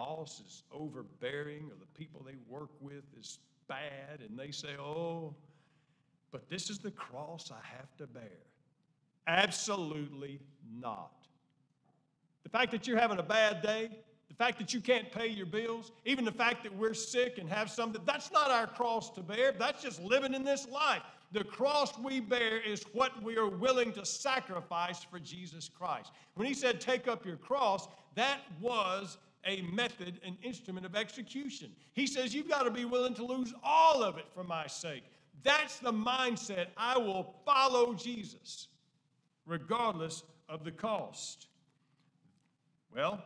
boss 0.00 0.40
is 0.46 0.62
overbearing 0.72 1.64
or 1.64 1.76
the 1.78 1.98
people 1.98 2.22
they 2.24 2.36
work 2.48 2.70
with 2.80 3.04
is 3.18 3.38
bad 3.68 4.20
and 4.26 4.38
they 4.38 4.50
say, 4.50 4.76
oh, 4.78 5.34
but 6.30 6.48
this 6.48 6.70
is 6.70 6.78
the 6.78 6.90
cross 6.92 7.50
I 7.52 7.66
have 7.76 7.96
to 7.98 8.06
bear. 8.06 8.46
Absolutely 9.26 10.40
not. 10.80 11.26
The 12.44 12.48
fact 12.48 12.72
that 12.72 12.86
you're 12.86 12.98
having 12.98 13.18
a 13.18 13.22
bad 13.22 13.62
day, 13.62 13.90
the 14.28 14.34
fact 14.34 14.58
that 14.58 14.72
you 14.72 14.80
can't 14.80 15.10
pay 15.12 15.26
your 15.26 15.46
bills, 15.46 15.92
even 16.04 16.24
the 16.24 16.32
fact 16.32 16.62
that 16.62 16.74
we're 16.74 16.94
sick 16.94 17.38
and 17.38 17.48
have 17.48 17.70
something, 17.70 18.00
that's 18.06 18.32
not 18.32 18.50
our 18.50 18.66
cross 18.66 19.10
to 19.10 19.20
bear. 19.20 19.52
That's 19.52 19.82
just 19.82 20.02
living 20.02 20.34
in 20.34 20.44
this 20.44 20.66
life. 20.68 21.02
The 21.32 21.44
cross 21.44 21.96
we 21.98 22.20
bear 22.20 22.60
is 22.60 22.82
what 22.92 23.22
we 23.22 23.36
are 23.36 23.48
willing 23.48 23.92
to 23.92 24.04
sacrifice 24.04 25.04
for 25.04 25.20
Jesus 25.20 25.68
Christ. 25.68 26.10
When 26.34 26.46
he 26.46 26.54
said, 26.54 26.80
Take 26.80 27.06
up 27.06 27.26
your 27.26 27.36
cross, 27.36 27.86
that 28.16 28.40
was 28.60 29.18
a 29.46 29.62
method, 29.62 30.20
an 30.24 30.36
instrument 30.42 30.86
of 30.86 30.94
execution. 30.94 31.70
He 31.92 32.06
says, 32.06 32.34
You've 32.34 32.48
got 32.48 32.64
to 32.64 32.70
be 32.70 32.84
willing 32.84 33.14
to 33.14 33.24
lose 33.24 33.54
all 33.62 34.02
of 34.02 34.18
it 34.18 34.26
for 34.34 34.44
my 34.44 34.66
sake. 34.66 35.04
That's 35.42 35.78
the 35.78 35.92
mindset. 35.92 36.66
I 36.76 36.98
will 36.98 37.34
follow 37.44 37.94
Jesus 37.94 38.68
regardless 39.46 40.22
of 40.48 40.64
the 40.64 40.70
cost. 40.70 41.46
Well, 42.94 43.22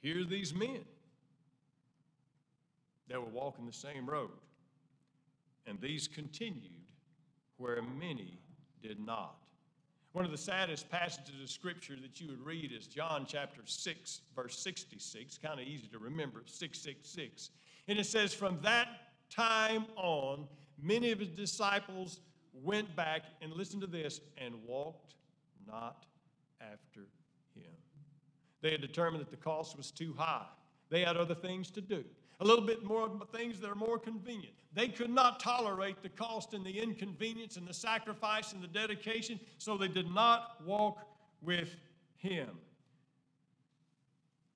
here 0.00 0.20
are 0.20 0.24
these 0.24 0.54
men 0.54 0.80
that 3.08 3.20
were 3.20 3.28
walking 3.28 3.66
the 3.66 3.72
same 3.72 4.08
road, 4.08 4.30
and 5.66 5.80
these 5.80 6.08
continued 6.08 6.72
where 7.56 7.82
many 7.82 8.38
did 8.82 9.00
not. 9.00 9.37
One 10.18 10.24
of 10.24 10.32
the 10.32 10.36
saddest 10.36 10.90
passages 10.90 11.40
of 11.40 11.48
scripture 11.48 11.94
that 12.02 12.20
you 12.20 12.26
would 12.26 12.44
read 12.44 12.72
is 12.72 12.88
John 12.88 13.24
chapter 13.24 13.60
6, 13.64 14.20
verse 14.34 14.58
66. 14.58 15.38
Kind 15.38 15.60
of 15.60 15.66
easy 15.68 15.86
to 15.92 16.00
remember, 16.00 16.42
666. 16.44 17.50
And 17.86 18.00
it 18.00 18.04
says, 18.04 18.34
From 18.34 18.58
that 18.64 18.88
time 19.30 19.86
on, 19.94 20.48
many 20.82 21.12
of 21.12 21.20
his 21.20 21.28
disciples 21.28 22.18
went 22.52 22.96
back 22.96 23.26
and 23.42 23.52
listened 23.52 23.82
to 23.82 23.86
this 23.86 24.20
and 24.36 24.54
walked 24.66 25.14
not 25.68 26.04
after 26.60 27.02
him. 27.54 27.70
They 28.60 28.72
had 28.72 28.80
determined 28.80 29.20
that 29.20 29.30
the 29.30 29.36
cost 29.36 29.76
was 29.76 29.92
too 29.92 30.16
high, 30.18 30.46
they 30.90 31.04
had 31.04 31.16
other 31.16 31.36
things 31.36 31.70
to 31.70 31.80
do 31.80 32.02
a 32.40 32.44
little 32.44 32.64
bit 32.64 32.84
more 32.84 33.04
of 33.04 33.28
things 33.30 33.58
that 33.60 33.68
are 33.68 33.74
more 33.74 33.98
convenient. 33.98 34.54
They 34.74 34.88
could 34.88 35.10
not 35.10 35.40
tolerate 35.40 36.02
the 36.02 36.08
cost 36.08 36.54
and 36.54 36.64
the 36.64 36.78
inconvenience 36.78 37.56
and 37.56 37.66
the 37.66 37.74
sacrifice 37.74 38.52
and 38.52 38.62
the 38.62 38.68
dedication, 38.68 39.40
so 39.58 39.76
they 39.76 39.88
did 39.88 40.10
not 40.12 40.64
walk 40.64 40.98
with 41.42 41.74
him. 42.16 42.50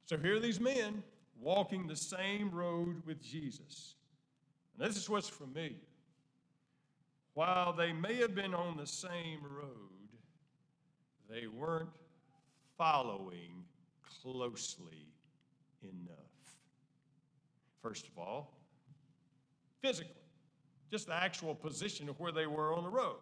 So 0.07 0.17
here 0.17 0.37
are 0.37 0.41
these 0.41 0.61
men 0.61 1.03
walking 1.41 1.87
the 1.87 1.97
same 1.97 2.51
road 2.51 3.03
with 3.07 3.21
Jesus. 3.23 3.95
And 4.79 4.89
this 4.89 4.97
is 4.97 5.09
what's 5.09 5.29
familiar. 5.29 5.75
While 7.35 7.73
they 7.73 7.93
may 7.93 8.17
have 8.17 8.35
been 8.35 8.55
on 8.55 8.77
the 8.77 8.87
same 8.87 9.41
road, 9.43 9.91
they 11.29 11.47
weren't 11.47 11.89
following 12.77 13.65
closely 14.23 15.09
enough. 15.83 16.22
First 17.83 18.07
of 18.07 18.17
all, 18.17 18.55
physically, 19.83 20.13
just 20.91 21.09
the 21.09 21.15
actual 21.15 21.55
position 21.55 22.09
of 22.09 22.21
where 22.21 22.33
they 22.33 22.47
were 22.47 22.75
on 22.75 22.85
the 22.85 22.91
road. 22.91 23.17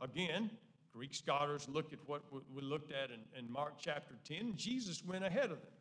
Again, 0.00 0.50
Greek 0.92 1.14
scholars 1.14 1.68
look 1.68 1.92
at 1.92 1.98
what 2.06 2.22
we 2.54 2.62
looked 2.62 2.92
at 2.92 3.10
in, 3.10 3.20
in 3.38 3.50
Mark 3.50 3.74
chapter 3.78 4.14
10. 4.24 4.54
Jesus 4.56 5.04
went 5.04 5.24
ahead 5.24 5.44
of 5.44 5.60
them, 5.60 5.74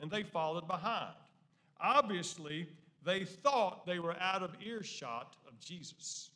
and 0.00 0.10
they 0.10 0.22
followed 0.22 0.66
behind. 0.66 1.14
Obviously, 1.80 2.68
they 3.04 3.24
thought 3.24 3.84
they 3.84 3.98
were 3.98 4.16
out 4.18 4.42
of 4.42 4.56
earshot 4.64 5.36
of 5.46 5.58
Jesus. 5.60 6.30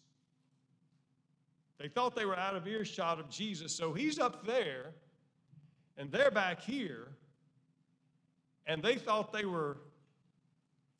They 1.78 1.88
thought 1.88 2.14
they 2.14 2.26
were 2.26 2.38
out 2.38 2.54
of 2.56 2.66
earshot 2.66 3.18
of 3.18 3.30
Jesus, 3.30 3.74
so 3.74 3.92
he's 3.92 4.18
up 4.18 4.46
there, 4.46 4.92
And 5.96 6.12
they're 6.12 6.30
back 6.30 6.60
here, 6.60 7.08
and 8.66 8.82
they 8.82 8.96
thought 8.96 9.32
they 9.32 9.44
were 9.44 9.78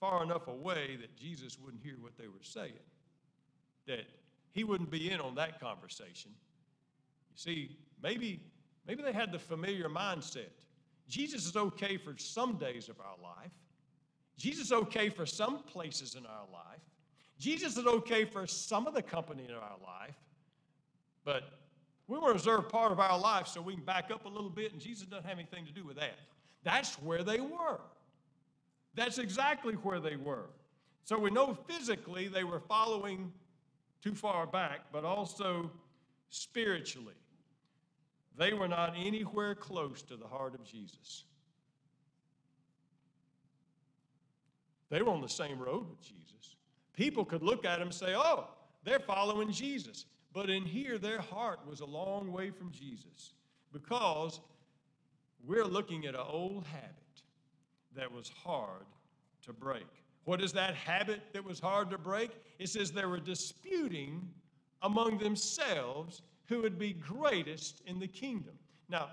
far 0.00 0.22
enough 0.22 0.46
away 0.46 0.96
that 1.00 1.16
Jesus 1.16 1.58
wouldn't 1.58 1.82
hear 1.82 1.96
what 2.00 2.16
they 2.16 2.28
were 2.28 2.42
saying, 2.42 2.72
that 3.86 4.06
he 4.52 4.64
wouldn't 4.64 4.90
be 4.90 5.10
in 5.10 5.20
on 5.20 5.34
that 5.34 5.60
conversation. 5.60 6.30
You 7.30 7.36
see, 7.36 7.78
maybe, 8.02 8.40
maybe 8.86 9.02
they 9.02 9.12
had 9.12 9.32
the 9.32 9.38
familiar 9.38 9.88
mindset. 9.88 10.50
Jesus 11.08 11.46
is 11.46 11.56
okay 11.56 11.96
for 11.96 12.14
some 12.16 12.56
days 12.56 12.88
of 12.88 13.00
our 13.00 13.16
life. 13.22 13.52
Jesus 14.36 14.66
is 14.66 14.72
okay 14.72 15.08
for 15.08 15.26
some 15.26 15.62
places 15.64 16.14
in 16.14 16.24
our 16.26 16.46
life. 16.52 16.80
Jesus 17.38 17.76
is 17.76 17.86
okay 17.86 18.24
for 18.24 18.46
some 18.46 18.86
of 18.86 18.94
the 18.94 19.02
company 19.02 19.44
in 19.48 19.54
our 19.54 19.78
life. 19.84 20.14
But 21.24 21.44
we 22.06 22.18
want 22.18 22.30
to 22.30 22.34
reserve 22.34 22.68
part 22.68 22.92
of 22.92 23.00
our 23.00 23.18
life 23.18 23.46
so 23.48 23.60
we 23.60 23.74
can 23.74 23.84
back 23.84 24.10
up 24.10 24.24
a 24.24 24.28
little 24.28 24.50
bit, 24.50 24.72
and 24.72 24.80
Jesus 24.80 25.06
doesn't 25.06 25.26
have 25.26 25.38
anything 25.38 25.66
to 25.66 25.72
do 25.72 25.84
with 25.84 25.96
that. 25.96 26.18
That's 26.64 26.94
where 27.02 27.22
they 27.22 27.40
were. 27.40 27.80
That's 28.98 29.18
exactly 29.18 29.74
where 29.74 30.00
they 30.00 30.16
were. 30.16 30.50
So 31.04 31.16
we 31.16 31.30
know 31.30 31.56
physically 31.68 32.26
they 32.26 32.42
were 32.42 32.58
following 32.58 33.32
too 34.02 34.12
far 34.12 34.44
back, 34.44 34.80
but 34.92 35.04
also 35.04 35.70
spiritually. 36.30 37.14
They 38.36 38.52
were 38.54 38.66
not 38.66 38.94
anywhere 38.96 39.54
close 39.54 40.02
to 40.02 40.16
the 40.16 40.26
heart 40.26 40.54
of 40.54 40.64
Jesus. 40.64 41.24
They 44.90 45.00
were 45.00 45.12
on 45.12 45.20
the 45.20 45.28
same 45.28 45.60
road 45.60 45.88
with 45.88 46.00
Jesus. 46.02 46.56
People 46.92 47.24
could 47.24 47.42
look 47.42 47.64
at 47.64 47.78
them 47.78 47.88
and 47.88 47.94
say, 47.94 48.14
oh, 48.16 48.48
they're 48.82 48.98
following 48.98 49.52
Jesus. 49.52 50.06
But 50.32 50.50
in 50.50 50.64
here, 50.64 50.98
their 50.98 51.20
heart 51.20 51.60
was 51.68 51.80
a 51.80 51.86
long 51.86 52.32
way 52.32 52.50
from 52.50 52.72
Jesus 52.72 53.34
because 53.72 54.40
we're 55.46 55.66
looking 55.66 56.04
at 56.06 56.16
an 56.16 56.26
old 56.28 56.64
habit 56.64 57.07
that 57.96 58.10
was 58.10 58.28
hard 58.28 58.86
to 59.42 59.52
break. 59.52 59.86
What 60.24 60.42
is 60.42 60.52
that 60.52 60.74
habit 60.74 61.20
that 61.32 61.44
was 61.44 61.58
hard 61.58 61.90
to 61.90 61.98
break? 61.98 62.30
It 62.58 62.68
says 62.68 62.92
they 62.92 63.06
were 63.06 63.20
disputing 63.20 64.28
among 64.82 65.18
themselves 65.18 66.22
who 66.46 66.62
would 66.62 66.78
be 66.78 66.92
greatest 66.92 67.82
in 67.86 67.98
the 67.98 68.06
kingdom. 68.06 68.54
Now, 68.88 69.10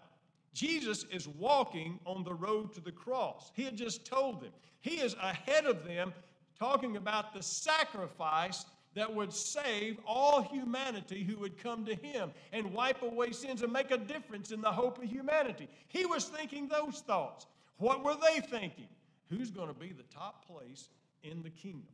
Jesus 0.53 1.05
is 1.12 1.27
walking 1.27 2.00
on 2.05 2.24
the 2.24 2.34
road 2.34 2.74
to 2.74 2.82
the 2.82 2.91
cross. 2.91 3.51
He 3.55 3.63
had 3.63 3.75
just 3.75 4.05
told 4.05 4.41
them. 4.41 4.51
He 4.82 5.01
is 5.01 5.15
ahead 5.22 5.65
of 5.65 5.86
them, 5.86 6.13
talking 6.58 6.96
about 6.96 7.34
the 7.34 7.44
sacrifice 7.44 8.65
that 8.94 9.13
would 9.13 9.34
save 9.34 10.00
all 10.08 10.41
humanity 10.41 11.24
who 11.24 11.38
would 11.38 11.62
come 11.62 11.86
to 11.86 11.96
him 11.96 12.32
and 12.53 12.74
wipe 12.74 13.01
away 13.01 13.32
sins 13.32 13.62
and 13.62 13.74
make 13.74 13.91
a 13.91 13.98
difference 13.98 14.51
in 14.51 14.62
the 14.62 14.72
hope 14.72 14.98
of 14.98 15.10
humanity. 15.10 15.67
He 15.89 16.05
was 16.05 16.25
thinking 16.25 16.70
those 16.70 17.01
thoughts. 17.01 17.48
What 17.77 18.03
were 18.03 18.15
they 18.15 18.39
thinking? 18.39 18.88
Who's 19.29 19.51
going 19.51 19.67
to 19.67 19.79
be 19.79 19.91
the 19.91 20.03
top 20.03 20.48
place 20.48 20.89
in 21.24 21.41
the 21.44 21.50
kingdom? 21.50 21.94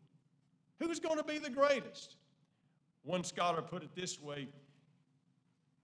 Who's 0.80 1.00
going 1.00 1.18
to 1.18 1.24
be 1.24 1.38
the 1.38 1.50
greatest? 1.50 2.16
One 3.04 3.24
scholar 3.24 3.62
put 3.62 3.84
it 3.84 3.96
this 3.96 4.22
way 4.22 4.48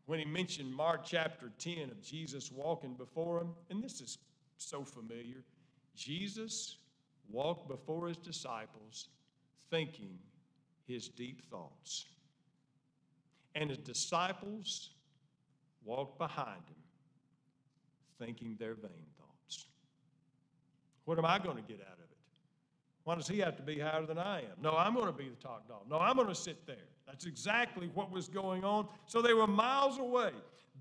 when 0.06 0.20
he 0.20 0.26
mentioned 0.26 0.74
Mark 0.74 1.04
chapter 1.04 1.52
10 1.60 1.92
of 1.92 2.02
Jesus 2.02 2.52
walking 2.52 2.94
before 2.94 3.42
him, 3.42 3.50
and 3.70 3.84
this 3.84 4.02
is 4.02 4.18
so 4.58 4.84
familiar. 4.84 5.44
Jesus 5.96 6.78
walked 7.30 7.68
before 7.68 8.08
his 8.08 8.18
disciples 8.18 9.10
thinking 9.70 10.18
his 10.88 11.10
deep 11.10 11.44
thoughts. 11.50 12.06
And 13.56 13.70
his 13.70 13.80
disciples 13.80 14.92
walked 15.84 16.18
behind 16.18 16.62
him, 16.68 16.84
thinking 18.20 18.56
their 18.60 18.76
vain. 18.76 19.08
What 21.08 21.18
am 21.18 21.26
I 21.26 21.40
going 21.40 21.56
to 21.56 21.62
get 21.62 21.80
out 21.80 21.94
of 21.94 22.00
it? 22.00 22.18
Why 23.06 23.16
does 23.16 23.30
he 23.30 23.40
have 23.40 23.56
to 23.56 23.64
be 23.64 23.80
higher 23.80 24.06
than 24.06 24.18
I 24.18 24.40
am? 24.40 24.58
No, 24.62 24.76
I'm 24.76 24.94
going 24.94 25.06
to 25.06 25.14
be 25.14 25.30
the 25.30 25.42
top 25.42 25.66
dog. 25.66 25.84
No, 25.90 25.98
I'm 25.98 26.18
going 26.18 26.28
to 26.28 26.36
sit 26.36 26.68
there. 26.68 26.90
That's 27.06 27.26
exactly 27.26 27.90
what 27.94 28.12
was 28.12 28.28
going 28.28 28.66
on. 28.66 28.90
So 29.06 29.22
they 29.22 29.34
were 29.34 29.48
miles 29.48 30.00
away. 30.00 30.32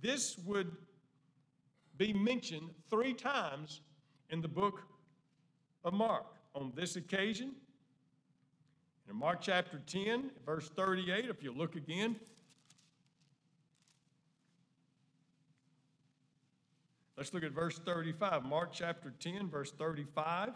This 0.02 0.36
would 0.44 0.72
be 1.96 2.12
mentioned 2.12 2.70
three 2.90 3.14
times 3.14 3.82
in 4.30 4.40
the 4.40 4.48
book 4.48 4.82
of 5.84 5.92
Mark. 5.92 6.26
On 6.56 6.72
this 6.74 6.96
occasion, 6.96 7.52
in 9.08 9.14
Mark 9.14 9.40
chapter 9.40 9.80
10, 9.86 10.32
verse 10.44 10.68
38, 10.70 11.26
if 11.26 11.40
you 11.40 11.52
look 11.52 11.76
again, 11.76 12.16
let's 17.16 17.32
look 17.34 17.44
at 17.44 17.52
verse 17.52 17.78
35. 17.78 18.44
Mark 18.44 18.72
chapter 18.72 19.12
10, 19.20 19.48
verse 19.48 19.72
35. 19.72 20.50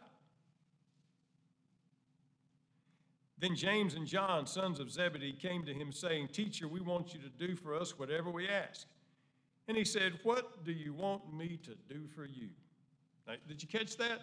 Then 3.38 3.56
James 3.56 3.94
and 3.94 4.06
John, 4.06 4.46
sons 4.46 4.80
of 4.80 4.90
Zebedee, 4.90 5.32
came 5.32 5.64
to 5.64 5.72
him, 5.72 5.92
saying, 5.92 6.28
Teacher, 6.28 6.68
we 6.68 6.80
want 6.80 7.14
you 7.14 7.20
to 7.20 7.30
do 7.30 7.56
for 7.56 7.74
us 7.74 7.98
whatever 7.98 8.30
we 8.30 8.46
ask. 8.46 8.86
And 9.66 9.76
he 9.76 9.84
said, 9.84 10.18
What 10.22 10.64
do 10.64 10.72
you 10.72 10.92
want 10.92 11.32
me 11.32 11.58
to 11.64 11.74
do 11.92 12.06
for 12.14 12.26
you? 12.26 12.48
Now, 13.26 13.34
did 13.48 13.62
you 13.62 13.68
catch 13.68 13.96
that? 13.96 14.20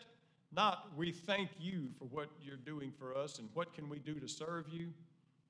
Not, 0.55 0.89
we 0.95 1.11
thank 1.11 1.49
you 1.59 1.89
for 1.97 2.05
what 2.05 2.29
you're 2.41 2.57
doing 2.57 2.91
for 2.97 3.17
us 3.17 3.39
and 3.39 3.49
what 3.53 3.73
can 3.73 3.89
we 3.89 3.99
do 3.99 4.19
to 4.19 4.27
serve 4.27 4.65
you. 4.69 4.89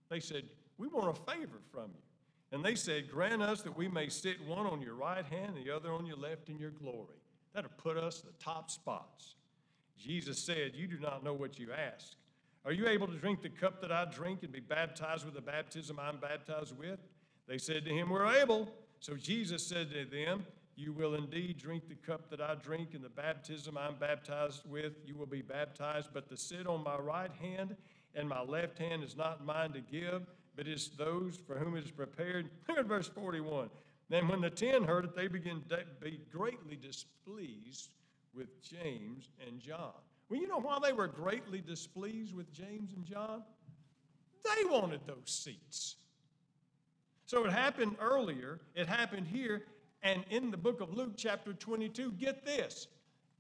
They 0.10 0.20
said, 0.20 0.44
We 0.78 0.88
want 0.88 1.18
a 1.18 1.32
favor 1.32 1.60
from 1.72 1.92
you. 1.94 2.07
And 2.52 2.64
they 2.64 2.76
said, 2.76 3.10
Grant 3.10 3.42
us 3.42 3.62
that 3.64 3.78
we 3.78 3.88
may 3.88 4.10
sit 4.10 4.38
one 4.46 4.66
on 4.66 4.82
your 4.82 4.96
right 4.96 5.26
hand 5.26 5.56
and 5.56 5.66
the 5.66 5.76
other 5.76 5.92
on 5.92 6.06
your 6.06 6.18
left 6.18 6.50
in 6.50 6.58
your 6.58 6.72
glory. 6.72 7.22
That'll 7.54 7.70
put 7.78 7.98
us 7.98 8.22
the 8.22 8.32
top 8.44 8.70
spots. 8.70 9.36
Jesus 9.98 10.40
said, 10.40 10.72
You 10.76 10.88
do 10.88 11.00
not 11.00 11.24
know 11.24 11.34
what 11.34 11.60
you 11.60 11.70
ask. 11.72 12.14
Are 12.66 12.72
you 12.72 12.88
able 12.88 13.08
to 13.08 13.18
drink 13.18 13.42
the 13.42 13.50
cup 13.50 13.82
that 13.82 13.92
I 13.92 14.06
drink 14.06 14.44
and 14.44 14.52
be 14.52 14.60
baptized 14.60 15.26
with 15.26 15.34
the 15.34 15.42
baptism 15.42 16.00
I'm 16.00 16.18
baptized 16.18 16.78
with? 16.78 17.00
They 17.48 17.58
said 17.58 17.86
to 17.86 17.92
him, 17.92 18.10
We're 18.10 18.34
able. 18.36 18.70
So 19.00 19.16
Jesus 19.16 19.66
said 19.66 19.92
to 19.92 20.06
them, 20.06 20.46
you 20.78 20.94
will 20.94 21.16
indeed 21.16 21.58
drink 21.58 21.90
the 21.90 21.96
cup 21.96 22.30
that 22.30 22.40
I 22.40 22.54
drink, 22.54 22.90
and 22.94 23.04
the 23.04 23.10
baptism 23.10 23.80
I'm 23.80 23.96
baptized 23.96 24.62
with, 24.70 24.94
you 25.04 25.16
will 25.16 25.26
be 25.26 25.42
baptized. 25.42 26.10
But 26.14 26.30
to 26.30 26.38
sit 26.38 26.68
on 26.68 26.84
my 26.84 26.98
right 26.98 27.32
hand 27.42 27.76
and 28.14 28.30
my 28.30 28.44
left 28.44 28.78
hand 28.78 29.04
is 29.04 29.18
not 29.18 29.44
mine 29.44 29.74
to 29.74 29.82
give, 29.82 30.22
but 30.58 30.68
it's 30.68 30.90
those 30.90 31.38
for 31.38 31.58
whom 31.58 31.78
it 31.78 31.86
is 31.86 31.92
prepared. 31.92 32.50
Look 32.68 32.80
at 32.80 32.86
verse 32.86 33.08
41. 33.08 33.70
Then 34.10 34.28
when 34.28 34.42
the 34.42 34.50
ten 34.50 34.84
heard 34.84 35.06
it, 35.06 35.16
they 35.16 35.28
began 35.28 35.62
to 35.70 35.84
be 36.02 36.20
greatly 36.32 36.76
displeased 36.76 37.92
with 38.34 38.62
James 38.62 39.30
and 39.46 39.60
John. 39.60 39.94
Well, 40.30 40.42
you 40.42 40.48
know 40.48 40.60
why 40.60 40.80
they 40.84 40.94
were 40.94 41.08
greatly 41.08 41.62
displeased 41.62 42.36
with 42.36 42.52
James 42.52 42.92
and 42.94 43.06
John? 43.06 43.44
They 44.44 44.66
wanted 44.66 45.02
those 45.06 45.26
seats. 45.26 45.96
So 47.28 47.46
it 47.46 47.52
happened 47.52 47.96
earlier, 48.02 48.60
it 48.74 48.88
happened 48.88 49.28
here, 49.28 49.64
and 50.02 50.24
in 50.30 50.50
the 50.50 50.58
book 50.58 50.82
of 50.82 50.94
Luke, 50.94 51.14
chapter 51.18 51.54
22, 51.54 52.14
get 52.14 52.46
this. 52.46 52.88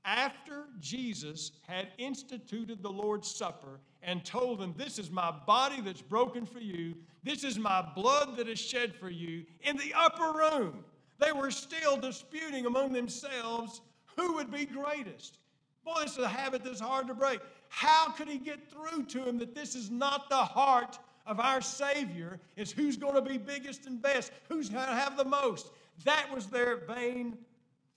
After 0.08 0.68
Jesus 0.80 1.52
had 1.68 1.90
instituted 1.98 2.82
the 2.82 2.90
Lord's 2.90 3.30
Supper 3.30 3.82
and 4.02 4.24
told 4.24 4.58
them, 4.58 4.74
This 4.78 5.00
is 5.00 5.12
my 5.12 5.32
body 5.46 5.82
that's 5.82 6.02
broken 6.02 6.46
for 6.46 6.62
you, 6.62 6.96
this 7.26 7.44
is 7.44 7.60
my 7.60 7.86
blood 7.94 8.38
that 8.38 8.48
is 8.48 8.58
shed 8.58 8.96
for 8.96 9.10
you, 9.10 9.44
in 9.64 9.76
the 9.76 9.94
upper 9.94 10.32
room, 10.32 10.86
they 11.20 11.34
were 11.34 11.52
still 11.52 11.98
disputing 11.98 12.66
among 12.66 12.94
themselves 12.94 13.82
who 14.16 14.36
would 14.36 14.50
be 14.50 14.66
greatest. 14.66 15.40
Boy, 15.84 16.04
this 16.04 16.14
is 16.14 16.20
a 16.20 16.30
habit 16.30 16.64
that's 16.64 16.80
hard 16.80 17.08
to 17.08 17.14
break. 17.14 17.42
How 17.68 18.10
could 18.12 18.30
he 18.30 18.38
get 18.38 18.72
through 18.72 19.04
to 19.08 19.28
him 19.28 19.38
that 19.40 19.54
this 19.54 19.76
is 19.76 19.92
not 19.92 20.30
the 20.30 20.38
heart 20.38 21.00
of 21.26 21.42
our 21.42 21.60
Savior? 21.60 22.40
Is 22.56 22.72
who's 22.72 22.96
going 22.96 23.16
to 23.16 23.22
be 23.22 23.38
biggest 23.38 23.88
and 23.88 24.02
best? 24.02 24.32
Who's 24.48 24.70
going 24.70 24.88
to 24.88 24.96
have 24.96 25.18
the 25.18 25.26
most? 25.26 25.68
That 26.06 26.34
was 26.34 26.46
their 26.46 26.78
vain 26.78 27.38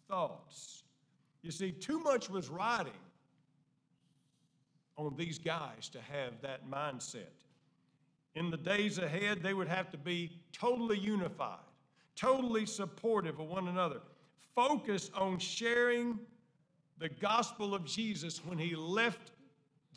thoughts. 0.09 0.83
You 1.42 1.50
see, 1.50 1.72
too 1.72 2.00
much 2.00 2.29
was 2.29 2.48
riding 2.48 2.92
on 4.96 5.14
these 5.16 5.38
guys 5.38 5.88
to 5.90 5.98
have 6.00 6.40
that 6.42 6.68
mindset. 6.70 7.33
In 8.35 8.50
the 8.50 8.57
days 8.57 8.98
ahead, 8.98 9.42
they 9.42 9.55
would 9.55 9.68
have 9.68 9.90
to 9.90 9.98
be 9.98 10.40
totally 10.53 10.98
unified, 10.98 11.59
totally 12.14 12.66
supportive 12.66 13.40
of 13.40 13.46
one 13.46 13.68
another, 13.68 14.00
focused 14.55 15.12
on 15.14 15.38
sharing 15.38 16.18
the 16.98 17.09
gospel 17.09 17.74
of 17.74 17.85
Jesus 17.87 18.44
when 18.44 18.59
he 18.59 18.76
left 18.76 19.33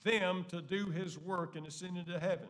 them 0.04 0.46
to 0.50 0.62
do 0.62 0.88
his 0.88 1.18
work 1.20 1.56
and 1.56 1.68
ascend 1.68 1.98
into 1.98 2.18
heaven. 2.18 2.48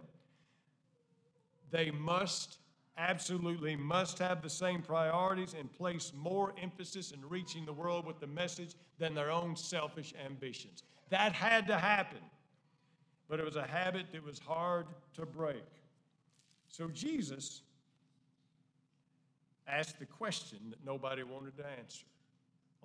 They 1.71 1.89
must 1.89 2.59
absolutely 2.97 3.75
must 3.75 4.19
have 4.19 4.41
the 4.41 4.49
same 4.49 4.81
priorities 4.81 5.55
and 5.57 5.71
place 5.71 6.11
more 6.15 6.53
emphasis 6.61 7.11
in 7.11 7.27
reaching 7.27 7.65
the 7.65 7.73
world 7.73 8.05
with 8.05 8.19
the 8.19 8.27
message 8.27 8.75
than 8.99 9.13
their 9.13 9.31
own 9.31 9.55
selfish 9.55 10.13
ambitions. 10.25 10.83
That 11.09 11.33
had 11.33 11.67
to 11.67 11.77
happen, 11.77 12.19
but 13.27 13.39
it 13.39 13.45
was 13.45 13.55
a 13.55 13.65
habit 13.65 14.07
that 14.11 14.23
was 14.23 14.39
hard 14.39 14.85
to 15.15 15.25
break. 15.25 15.63
So 16.67 16.87
Jesus 16.87 17.61
asked 19.67 19.99
the 19.99 20.05
question 20.05 20.59
that 20.69 20.85
nobody 20.85 21.23
wanted 21.23 21.57
to 21.57 21.65
answer 21.79 22.05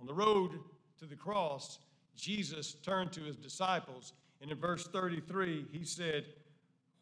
On 0.01 0.07
the 0.07 0.14
road 0.14 0.53
to 0.99 1.07
the 1.07 1.16
cross, 1.16 1.79
Jesus 2.16 2.75
turned 2.83 3.12
to 3.12 3.21
his 3.21 3.37
disciples, 3.37 4.12
and 4.40 4.51
in 4.51 4.59
verse 4.59 4.87
33, 4.87 5.66
he 5.71 5.85
said, 5.85 6.25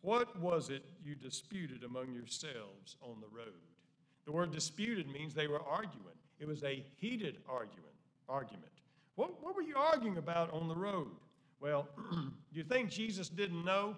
What 0.07 0.39
was 0.39 0.71
it 0.71 0.85
you 1.05 1.17
disputed 1.17 1.83
among 1.83 2.13
yourselves 2.13 2.95
on 3.03 3.17
the 3.21 3.27
road? 3.27 3.59
The 4.25 4.31
word 4.31 4.53
disputed 4.53 5.09
means 5.09 5.35
they 5.35 5.49
were 5.49 5.63
arguing. 5.69 6.15
It 6.39 6.47
was 6.47 6.63
a 6.63 6.85
heated 6.95 7.39
argument. 7.49 7.97
argument. 8.29 8.71
What, 9.17 9.43
what 9.43 9.57
were 9.57 9.63
you 9.63 9.75
arguing 9.75 10.19
about 10.19 10.53
on 10.53 10.69
the 10.69 10.77
road? 10.77 11.11
Well, 11.61 11.89
do 12.13 12.31
you 12.53 12.63
think 12.63 12.89
Jesus 12.89 13.29
didn't 13.29 13.65
know? 13.65 13.97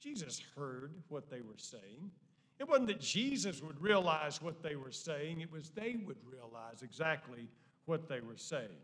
Jesus 0.00 0.42
heard 0.56 0.90
what 1.10 1.30
they 1.30 1.42
were 1.42 1.58
saying. 1.58 2.10
It 2.58 2.68
wasn't 2.68 2.88
that 2.88 3.00
Jesus 3.00 3.62
would 3.62 3.80
realize 3.80 4.42
what 4.42 4.64
they 4.64 4.74
were 4.74 4.90
saying, 4.90 5.42
it 5.42 5.52
was 5.52 5.70
they 5.70 5.94
would 6.04 6.18
realize 6.28 6.82
exactly 6.82 7.46
what 7.84 8.08
they 8.08 8.18
were 8.18 8.36
saying. 8.36 8.80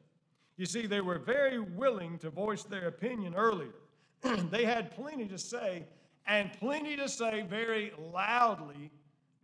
You 0.57 0.66
see, 0.66 0.87
they 0.87 1.01
were 1.01 1.18
very 1.18 1.59
willing 1.59 2.18
to 2.18 2.31
voice 2.31 2.62
their 2.62 2.87
opinion 2.87 3.35
earlier. 3.35 3.75
They 4.23 4.65
had 4.65 4.91
plenty 4.93 5.27
to 5.27 5.39
say, 5.39 5.85
and 6.27 6.53
plenty 6.55 6.97
to 6.97 7.09
say 7.09 7.43
very 7.43 7.93
loudly 8.13 8.91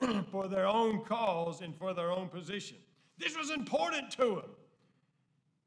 for 0.31 0.47
their 0.47 0.67
own 0.67 1.05
cause 1.05 1.61
and 1.61 1.77
for 1.77 1.93
their 1.95 2.13
own 2.13 2.29
position. 2.29 2.77
This 3.19 3.37
was 3.37 3.51
important 3.51 4.11
to 4.13 4.37
them, 4.37 4.51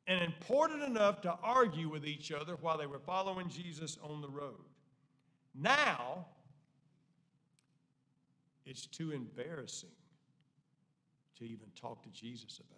and 0.07 0.21
important 0.21 0.83
enough 0.83 1.21
to 1.21 1.37
argue 1.43 1.89
with 1.89 2.05
each 2.05 2.31
other 2.31 2.55
while 2.61 2.77
they 2.77 2.87
were 2.87 2.99
following 2.99 3.49
Jesus 3.49 3.97
on 4.01 4.21
the 4.21 4.29
road. 4.29 4.63
Now, 5.53 6.27
it's 8.65 8.85
too 8.85 9.11
embarrassing 9.11 9.89
to 11.37 11.43
even 11.43 11.67
talk 11.75 12.03
to 12.03 12.09
Jesus 12.09 12.59
about. 12.59 12.77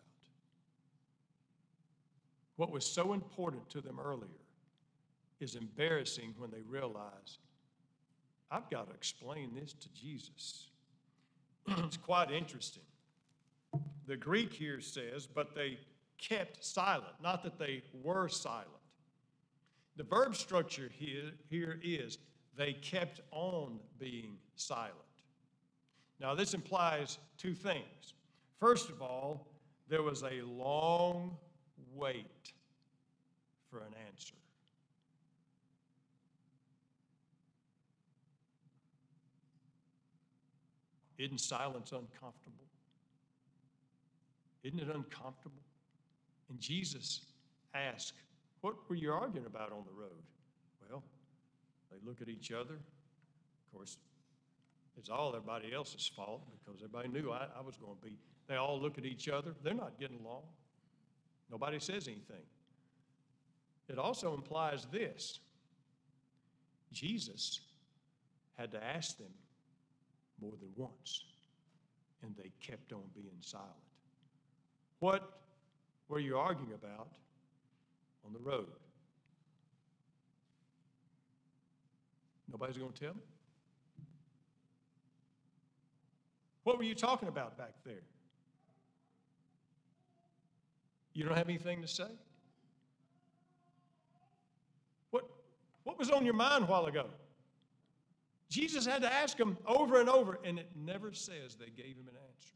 What 2.56 2.72
was 2.72 2.86
so 2.86 3.13
important 3.13 3.69
to 3.72 3.82
them 3.82 4.00
earlier 4.00 4.42
is 5.43 5.56
embarrassing 5.56 6.34
when 6.38 6.49
they 6.49 6.62
realize, 6.62 7.38
I've 8.49 8.69
got 8.69 8.88
to 8.88 8.93
explain 8.93 9.53
this 9.53 9.73
to 9.73 9.89
Jesus. 9.93 10.69
it's 11.67 11.97
quite 11.97 12.32
interesting. 12.32 12.84
The 14.08 14.17
Greek 14.17 14.53
here 14.53 14.82
says, 14.82 15.27
but 15.27 15.53
they 15.53 15.77
kept 16.17 16.63
silent, 16.63 17.13
not 17.21 17.43
that 17.43 17.60
they 17.60 17.84
were 18.01 18.27
silent. 18.27 18.67
The 19.97 20.03
verb 20.03 20.36
structure 20.36 20.89
here, 20.97 21.32
here 21.49 21.79
is 21.84 22.17
they 22.56 22.73
kept 22.73 23.21
on 23.32 23.79
being 23.99 24.38
silent. 24.56 24.93
Now, 26.19 26.36
this 26.36 26.53
implies 26.53 27.19
two 27.38 27.53
things. 27.53 28.13
First 28.60 28.89
of 28.89 29.01
all, 29.01 29.47
there 29.89 30.03
was 30.03 30.23
a 30.23 30.41
long 30.43 31.36
wait 31.93 32.53
for 33.69 33.79
an 33.79 33.93
answer. 34.08 34.36
Isn't 41.17 41.39
silence 41.39 41.91
uncomfortable? 41.91 42.65
Isn't 44.63 44.80
it 44.80 44.88
uncomfortable? 44.88 45.62
And 46.49 46.60
Jesus 46.60 47.21
asked, 47.73 48.13
What 48.62 48.76
were 48.89 48.95
you 48.95 49.12
arguing 49.12 49.45
about 49.45 49.71
on 49.71 49.84
the 49.86 49.99
road? 49.99 50.23
Well, 50.89 51.04
they 51.91 51.97
look 52.08 52.21
at 52.21 52.30
each 52.30 52.52
other. 52.52 52.76
Of 52.76 53.73
course, 53.73 53.97
it's 54.97 55.10
all 55.10 55.36
everybody 55.36 55.73
else's 55.73 56.08
fault 56.15 56.41
because 56.60 56.82
everybody 56.82 57.10
knew 57.10 57.32
I, 57.32 57.47
I 57.58 57.62
was 57.62 57.78
going 57.78 57.97
to 57.97 58.06
be. 58.06 58.17
They 58.47 58.56
all 58.56 58.80
look 58.80 58.97
at 58.97 59.06
each 59.06 59.30
other. 59.30 59.54
They're 59.63 59.73
not 59.73 59.99
getting 59.99 60.19
along. 60.23 60.43
Nobody 61.49 61.80
says 61.80 62.08
anything. 62.08 62.45
It 63.89 63.97
also 63.97 64.34
implies 64.34 64.88
this 64.91 65.39
Jesus 66.91 67.62
had 68.58 68.71
to 68.71 68.84
ask 68.84 69.17
them 69.17 69.32
more 70.43 70.53
than 70.60 70.69
once, 70.75 71.23
and 72.21 72.36
they 72.36 72.51
kept 72.60 72.91
on 72.91 73.01
being 73.15 73.38
silent. 73.39 73.71
What 74.99 75.39
were 76.10 76.19
you 76.19 76.38
arguing 76.38 76.73
about 76.73 77.08
on 78.25 78.34
the 78.34 78.39
road? 78.39 78.67
Nobody's 82.51 82.77
going 82.77 82.91
to 82.91 82.99
tell 82.99 83.13
me? 83.13 83.21
What 86.63 86.77
were 86.77 86.84
you 86.84 86.95
talking 86.95 87.29
about 87.29 87.58
back 87.58 87.73
there? 87.86 88.03
You 91.13 91.23
don't 91.23 91.38
have 91.38 91.49
anything 91.49 91.82
to 91.82 91.88
say? 91.88 92.08
What, 95.12 95.25
what 95.84 95.97
was 95.97 96.10
on 96.10 96.25
your 96.25 96.34
mind 96.34 96.63
a 96.63 96.67
while 96.67 96.86
ago? 96.86 97.08
Jesus 98.53 98.85
had 98.85 99.01
to 99.01 99.11
ask 99.11 99.35
them 99.35 99.57
over 99.65 99.99
and 99.99 100.07
over, 100.07 100.37
and 100.43 100.59
it 100.59 100.69
never 100.75 101.11
says 101.11 101.55
they 101.55 101.71
gave 101.71 101.95
him 101.95 102.07
an 102.07 102.13
answer. 102.29 102.53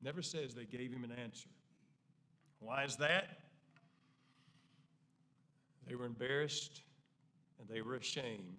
Never 0.00 0.22
says 0.22 0.54
they 0.54 0.66
gave 0.66 0.92
him 0.92 1.02
an 1.02 1.10
answer. 1.10 1.48
Why 2.60 2.84
is 2.84 2.94
that? 2.98 3.40
They 5.88 5.96
were 5.96 6.06
embarrassed 6.06 6.82
and 7.58 7.68
they 7.68 7.82
were 7.82 7.96
ashamed 7.96 8.58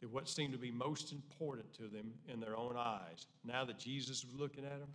that 0.00 0.10
what 0.10 0.30
seemed 0.30 0.52
to 0.54 0.58
be 0.58 0.70
most 0.70 1.12
important 1.12 1.74
to 1.74 1.88
them 1.88 2.14
in 2.26 2.40
their 2.40 2.56
own 2.56 2.74
eyes, 2.78 3.26
now 3.44 3.66
that 3.66 3.78
Jesus 3.78 4.24
was 4.24 4.34
looking 4.34 4.64
at 4.64 4.80
them, 4.80 4.88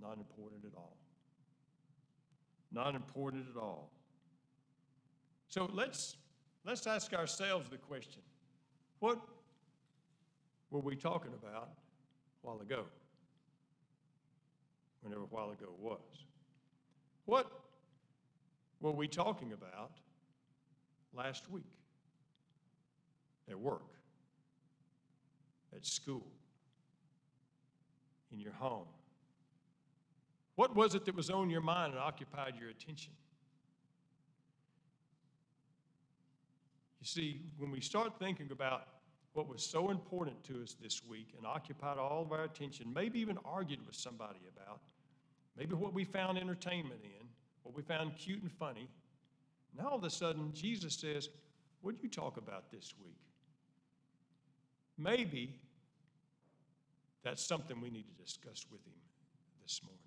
not 0.00 0.16
important 0.16 0.64
at 0.64 0.74
all. 0.74 0.96
Not 2.72 2.94
important 2.94 3.44
at 3.54 3.60
all. 3.60 3.90
So 5.50 5.68
let's 5.74 6.16
let's 6.64 6.86
ask 6.86 7.12
ourselves 7.12 7.68
the 7.68 7.76
question: 7.76 8.22
What 9.02 9.18
were 10.70 10.78
we 10.78 10.94
talking 10.94 11.32
about 11.34 11.70
a 11.72 12.46
while 12.46 12.60
ago? 12.60 12.84
Whenever 15.00 15.22
a 15.22 15.26
while 15.26 15.50
ago 15.50 15.70
was. 15.80 15.98
What 17.24 17.50
were 18.80 18.92
we 18.92 19.08
talking 19.08 19.54
about 19.54 19.90
last 21.12 21.50
week? 21.50 21.64
At 23.50 23.58
work, 23.58 23.90
at 25.74 25.84
school, 25.84 26.28
in 28.30 28.38
your 28.38 28.52
home, 28.52 28.86
what 30.54 30.76
was 30.76 30.94
it 30.94 31.06
that 31.06 31.16
was 31.16 31.28
on 31.28 31.50
your 31.50 31.60
mind 31.60 31.94
and 31.94 32.00
occupied 32.00 32.54
your 32.56 32.68
attention? 32.68 33.14
You 37.02 37.06
see, 37.06 37.40
when 37.58 37.72
we 37.72 37.80
start 37.80 38.12
thinking 38.20 38.52
about 38.52 38.86
what 39.32 39.48
was 39.48 39.60
so 39.60 39.90
important 39.90 40.44
to 40.44 40.62
us 40.62 40.76
this 40.80 41.04
week 41.04 41.34
and 41.36 41.44
occupied 41.44 41.98
all 41.98 42.22
of 42.22 42.30
our 42.30 42.44
attention, 42.44 42.92
maybe 42.94 43.18
even 43.18 43.38
argued 43.44 43.84
with 43.84 43.96
somebody 43.96 44.38
about, 44.56 44.78
maybe 45.58 45.74
what 45.74 45.92
we 45.92 46.04
found 46.04 46.38
entertainment 46.38 47.00
in, 47.02 47.26
what 47.64 47.74
we 47.74 47.82
found 47.82 48.16
cute 48.16 48.40
and 48.40 48.52
funny, 48.52 48.88
now 49.76 49.88
all 49.88 49.96
of 49.96 50.04
a 50.04 50.10
sudden 50.10 50.52
Jesus 50.54 50.94
says, 50.94 51.28
What 51.80 51.96
did 51.96 52.04
you 52.04 52.08
talk 52.08 52.36
about 52.36 52.70
this 52.70 52.94
week? 53.02 53.18
Maybe 54.96 55.56
that's 57.24 57.44
something 57.44 57.80
we 57.80 57.90
need 57.90 58.06
to 58.06 58.22
discuss 58.22 58.64
with 58.70 58.86
him 58.86 59.00
this 59.60 59.80
morning. 59.82 59.98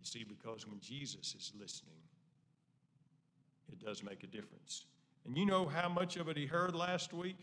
You 0.00 0.06
see, 0.06 0.24
because 0.24 0.66
when 0.66 0.80
Jesus 0.80 1.34
is 1.34 1.52
listening, 1.60 2.00
it 3.72 3.84
does 3.84 4.02
make 4.02 4.22
a 4.22 4.26
difference. 4.26 4.86
And 5.26 5.36
you 5.36 5.46
know 5.46 5.66
how 5.66 5.88
much 5.88 6.16
of 6.16 6.28
it 6.28 6.36
he 6.36 6.46
heard 6.46 6.74
last 6.74 7.12
week? 7.12 7.38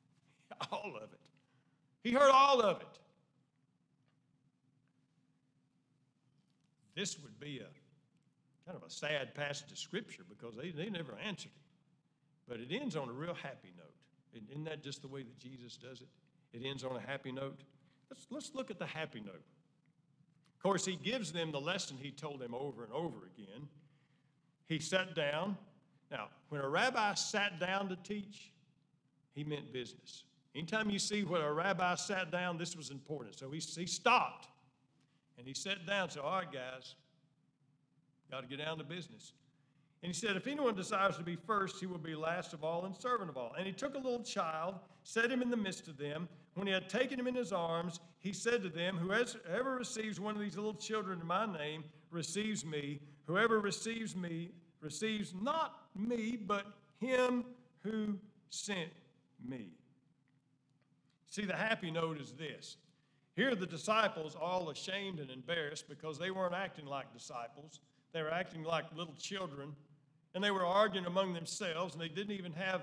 All 0.70 0.94
of 0.96 1.12
it. 1.12 1.20
He 2.02 2.12
heard 2.12 2.30
all 2.30 2.60
of 2.60 2.82
it. 2.82 2.98
This 6.94 7.18
would 7.20 7.40
be 7.40 7.60
a 7.60 8.70
kind 8.70 8.76
of 8.76 8.86
a 8.86 8.90
sad 8.90 9.34
passage 9.34 9.72
of 9.72 9.78
scripture 9.78 10.22
because 10.28 10.54
they, 10.54 10.70
they 10.70 10.90
never 10.90 11.16
answered 11.26 11.50
him. 11.50 11.64
But 12.46 12.60
it 12.60 12.68
ends 12.70 12.94
on 12.94 13.08
a 13.08 13.12
real 13.12 13.34
happy 13.34 13.72
note. 13.76 13.94
Isn't 14.50 14.64
that 14.64 14.84
just 14.84 15.00
the 15.00 15.08
way 15.08 15.22
that 15.22 15.38
Jesus 15.38 15.76
does 15.76 16.02
it? 16.02 16.08
It 16.52 16.66
ends 16.66 16.84
on 16.84 16.94
a 16.96 17.00
happy 17.00 17.32
note. 17.32 17.58
Let's, 18.10 18.26
let's 18.30 18.54
look 18.54 18.70
at 18.70 18.78
the 18.78 18.86
happy 18.86 19.20
note 19.20 19.42
Of 20.56 20.62
course, 20.62 20.84
he 20.84 20.96
gives 20.96 21.32
them 21.32 21.52
the 21.52 21.60
lesson 21.60 21.96
he 22.00 22.10
told 22.10 22.40
them 22.40 22.54
over 22.54 22.84
and 22.84 22.92
over 22.92 23.26
again. 23.34 23.68
He 24.68 24.78
sat 24.78 25.14
down. 25.14 25.56
Now, 26.10 26.28
when 26.48 26.60
a 26.60 26.68
rabbi 26.68 27.14
sat 27.14 27.58
down 27.60 27.88
to 27.88 27.96
teach, 27.96 28.52
he 29.34 29.44
meant 29.44 29.72
business. 29.72 30.24
Anytime 30.54 30.90
you 30.90 30.98
see 30.98 31.24
where 31.24 31.48
a 31.48 31.52
rabbi 31.52 31.94
sat 31.96 32.30
down, 32.30 32.58
this 32.58 32.76
was 32.76 32.90
important. 32.90 33.36
So 33.36 33.50
he, 33.50 33.58
he 33.58 33.86
stopped 33.86 34.48
and 35.36 35.46
he 35.46 35.54
sat 35.54 35.86
down 35.86 36.04
and 36.04 36.12
said, 36.12 36.22
All 36.22 36.38
right, 36.38 36.52
guys, 36.52 36.94
got 38.30 38.42
to 38.42 38.46
get 38.46 38.58
down 38.58 38.78
to 38.78 38.84
business. 38.84 39.32
And 40.02 40.12
he 40.12 40.18
said, 40.18 40.36
If 40.36 40.46
anyone 40.46 40.76
desires 40.76 41.16
to 41.16 41.24
be 41.24 41.36
first, 41.36 41.80
he 41.80 41.86
will 41.86 41.98
be 41.98 42.14
last 42.14 42.52
of 42.52 42.62
all 42.62 42.84
and 42.84 42.94
servant 42.94 43.30
of 43.30 43.36
all. 43.36 43.54
And 43.58 43.66
he 43.66 43.72
took 43.72 43.94
a 43.94 43.98
little 43.98 44.22
child, 44.22 44.76
set 45.02 45.30
him 45.30 45.42
in 45.42 45.50
the 45.50 45.56
midst 45.56 45.88
of 45.88 45.96
them, 45.96 46.28
when 46.54 46.66
he 46.66 46.72
had 46.72 46.88
taken 46.88 47.18
him 47.18 47.26
in 47.26 47.34
his 47.34 47.52
arms, 47.52 48.00
he 48.18 48.32
said 48.32 48.62
to 48.62 48.68
them, 48.68 48.96
Whoever 48.96 49.74
receives 49.76 50.20
one 50.20 50.34
of 50.34 50.40
these 50.40 50.56
little 50.56 50.74
children 50.74 51.20
in 51.20 51.26
my 51.26 51.46
name 51.46 51.84
receives 52.10 52.64
me. 52.64 53.00
Whoever 53.26 53.60
receives 53.60 54.14
me 54.14 54.50
receives 54.80 55.34
not 55.40 55.80
me, 55.96 56.36
but 56.36 56.66
him 57.00 57.44
who 57.82 58.18
sent 58.50 58.90
me. 59.46 59.68
See, 61.28 61.44
the 61.44 61.56
happy 61.56 61.90
note 61.90 62.20
is 62.20 62.32
this. 62.32 62.76
Here, 63.34 63.54
the 63.54 63.66
disciples 63.66 64.36
all 64.40 64.70
ashamed 64.70 65.18
and 65.18 65.30
embarrassed 65.30 65.88
because 65.88 66.18
they 66.18 66.30
weren't 66.30 66.54
acting 66.54 66.86
like 66.86 67.12
disciples. 67.12 67.80
They 68.12 68.22
were 68.22 68.32
acting 68.32 68.62
like 68.62 68.84
little 68.94 69.14
children, 69.14 69.74
and 70.34 70.44
they 70.44 70.52
were 70.52 70.64
arguing 70.64 71.06
among 71.06 71.32
themselves, 71.32 71.94
and 71.94 72.02
they 72.02 72.08
didn't 72.08 72.32
even 72.32 72.52
have 72.52 72.82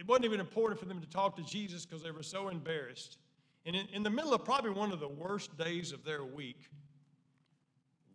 it 0.00 0.08
wasn't 0.08 0.24
even 0.24 0.40
important 0.40 0.80
for 0.80 0.86
them 0.86 0.98
to 1.02 1.06
talk 1.06 1.36
to 1.36 1.42
Jesus 1.42 1.84
because 1.84 2.02
they 2.02 2.10
were 2.10 2.22
so 2.22 2.48
embarrassed. 2.48 3.18
And 3.66 3.76
in, 3.76 3.86
in 3.92 4.02
the 4.02 4.08
middle 4.08 4.32
of 4.32 4.46
probably 4.46 4.70
one 4.70 4.92
of 4.92 4.98
the 4.98 5.06
worst 5.06 5.58
days 5.58 5.92
of 5.92 6.04
their 6.04 6.24
week, 6.24 6.70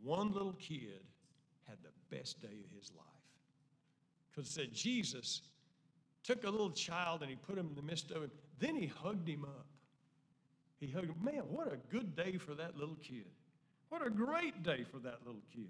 one 0.06 0.32
little 0.32 0.54
kid 0.54 1.02
had 1.68 1.78
the 1.82 2.16
best 2.16 2.42
day 2.42 2.48
of 2.64 2.78
his 2.78 2.92
life. 2.96 3.06
Because 4.32 4.50
it 4.50 4.54
said 4.54 4.74
Jesus 4.74 5.42
took 6.24 6.44
a 6.44 6.50
little 6.50 6.70
child 6.70 7.22
and 7.22 7.30
he 7.30 7.36
put 7.36 7.58
him 7.58 7.68
in 7.70 7.76
the 7.76 7.82
midst 7.82 8.12
of 8.12 8.24
him. 8.24 8.32
Then 8.60 8.76
he 8.76 8.88
hugged 8.88 9.28
him 9.28 9.44
up. 9.44 9.66
He 10.80 10.88
hugged 10.88 11.08
him. 11.08 11.16
Man, 11.24 11.44
what 11.50 11.72
a 11.72 11.78
good 11.92 12.16
day 12.16 12.38
for 12.38 12.54
that 12.54 12.78
little 12.78 12.98
kid. 13.02 13.26
What 13.90 14.06
a 14.06 14.10
great 14.10 14.64
day 14.64 14.84
for 14.84 15.00
that 15.00 15.20
little 15.26 15.42
kid. 15.54 15.70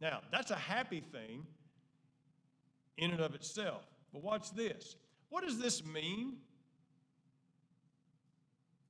Now, 0.00 0.20
that's 0.32 0.50
a 0.50 0.56
happy 0.56 1.02
thing 1.12 1.46
in 2.96 3.10
and 3.10 3.20
of 3.20 3.34
itself. 3.34 3.82
But 4.12 4.22
watch 4.22 4.52
this. 4.52 4.96
What 5.28 5.44
does 5.44 5.58
this 5.58 5.84
mean 5.84 6.34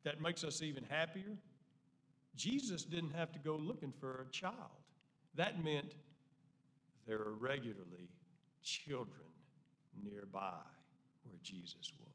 that 0.05 0.21
makes 0.21 0.45
us 0.45 0.63
even 0.63 0.85
happier? 0.85 1.37
Jesus 2.37 2.85
didn't 2.85 3.13
have 3.13 3.33
to 3.33 3.39
go 3.39 3.57
looking 3.57 3.93
for 4.01 4.27
a 4.29 4.33
child. 4.33 4.55
That 5.37 5.63
meant 5.63 5.95
there 7.07 7.19
are 7.19 7.35
regularly 7.39 8.09
children 8.63 9.27
nearby 10.03 10.59
where 11.25 11.39
Jesus 11.43 11.93
was. 11.99 12.15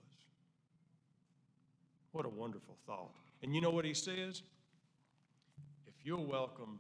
What 2.11 2.25
a 2.25 2.29
wonderful 2.29 2.77
thought. 2.85 3.11
And 3.43 3.53
you 3.53 3.61
know 3.61 3.69
what 3.69 3.85
he 3.85 3.93
says? 3.93 4.41
If 5.87 5.93
you'll 6.03 6.25
welcome 6.25 6.79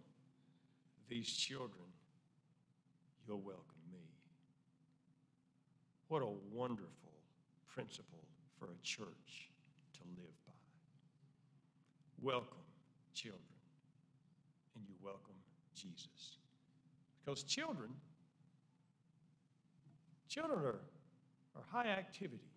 these 1.07 1.31
children, 1.31 1.85
you'll 3.27 3.41
welcome 3.41 3.63
me. 3.91 3.99
what 6.07 6.23
a 6.23 6.29
wonderful 6.51 6.89
principle 7.67 8.25
for 8.57 8.65
a 8.65 8.77
church 8.83 9.51
to 9.93 9.99
live 10.17 10.33
by. 10.45 10.53
Welcome, 12.21 12.57
children, 13.19 13.41
and 14.75 14.85
you 14.87 14.95
welcome 15.03 15.35
Jesus. 15.75 16.37
Because 17.19 17.43
children, 17.43 17.89
children 20.29 20.59
are, 20.59 20.79
are 21.55 21.63
high 21.69 21.89
activity. 21.89 22.47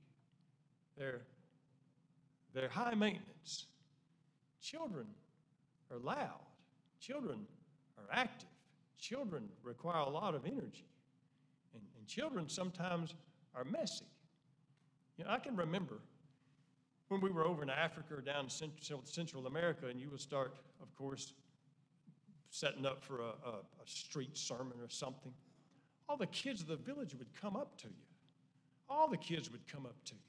They're, 0.96 1.22
they're 2.54 2.68
high 2.68 2.94
maintenance. 2.94 3.66
Children 4.62 5.06
are 5.90 5.98
loud. 5.98 6.46
Children 7.00 7.40
are 7.98 8.14
active. 8.14 8.48
Children 9.00 9.48
require 9.64 10.02
a 10.02 10.08
lot 10.08 10.36
of 10.36 10.46
energy. 10.46 10.86
And, 11.74 11.82
and 11.98 12.06
children 12.06 12.48
sometimes 12.48 13.14
are 13.56 13.64
messy. 13.64 14.04
You 15.18 15.24
know, 15.24 15.30
I 15.30 15.40
can 15.40 15.56
remember 15.56 15.98
when 17.12 17.20
we 17.20 17.30
were 17.30 17.44
over 17.44 17.62
in 17.62 17.68
Africa 17.68 18.14
or 18.14 18.22
down 18.22 18.46
in 18.46 19.00
Central, 19.04 19.46
America, 19.46 19.86
and 19.86 20.00
you 20.00 20.08
would 20.10 20.20
start, 20.20 20.54
of 20.80 20.94
course, 20.96 21.34
setting 22.48 22.86
up 22.86 23.04
for 23.04 23.20
a, 23.20 23.24
a, 23.24 23.52
a 23.58 23.86
street 23.86 24.36
sermon 24.36 24.78
or 24.80 24.88
something. 24.88 25.32
All 26.08 26.16
the 26.16 26.26
kids 26.26 26.62
of 26.62 26.68
the 26.68 26.76
village 26.76 27.14
would 27.18 27.28
come 27.38 27.54
up 27.54 27.76
to 27.82 27.88
you. 27.88 28.04
All 28.88 29.08
the 29.08 29.18
kids 29.18 29.50
would 29.50 29.66
come 29.70 29.84
up 29.84 29.96
to 30.06 30.14
you. 30.14 30.20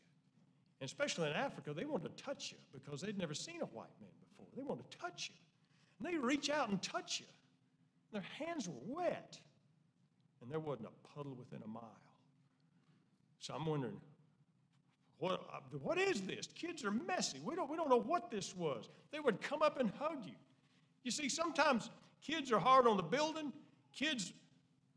And 0.81 0.89
especially 0.89 1.29
in 1.29 1.35
Africa, 1.35 1.73
they 1.73 1.85
wanted 1.85 2.17
to 2.17 2.23
touch 2.23 2.51
you 2.51 2.57
because 2.73 2.99
they'd 2.99 3.17
never 3.17 3.33
seen 3.33 3.61
a 3.61 3.65
white 3.65 3.87
man 4.01 4.11
before. 4.19 4.45
They 4.55 4.63
wanted 4.63 4.91
to 4.91 4.97
touch 4.97 5.31
you. 5.31 5.35
And 5.99 6.13
they'd 6.13 6.21
reach 6.21 6.49
out 6.49 6.69
and 6.69 6.81
touch 6.81 7.21
you. 7.21 7.25
Their 8.11 8.25
hands 8.37 8.67
were 8.67 8.75
wet. 8.85 9.39
And 10.41 10.51
there 10.51 10.59
wasn't 10.59 10.89
a 10.89 11.07
puddle 11.15 11.33
within 11.33 11.61
a 11.63 11.67
mile. 11.67 12.01
So 13.39 13.53
I'm 13.53 13.65
wondering, 13.65 13.95
what, 15.23 15.39
what 15.81 15.97
is 15.97 16.19
this? 16.23 16.47
Kids 16.47 16.83
are 16.83 16.91
messy. 16.91 17.39
We 17.41 17.55
don't, 17.55 17.69
we 17.69 17.77
don't 17.77 17.89
know 17.89 18.01
what 18.01 18.29
this 18.29 18.53
was. 18.57 18.89
They 19.13 19.21
would 19.21 19.41
come 19.41 19.61
up 19.61 19.79
and 19.79 19.89
hug 19.97 20.17
you. 20.25 20.33
You 21.05 21.11
see, 21.11 21.29
sometimes 21.29 21.89
kids 22.21 22.51
are 22.51 22.59
hard 22.59 22.87
on 22.87 22.97
the 22.97 23.03
building. 23.03 23.53
Kids, 23.95 24.33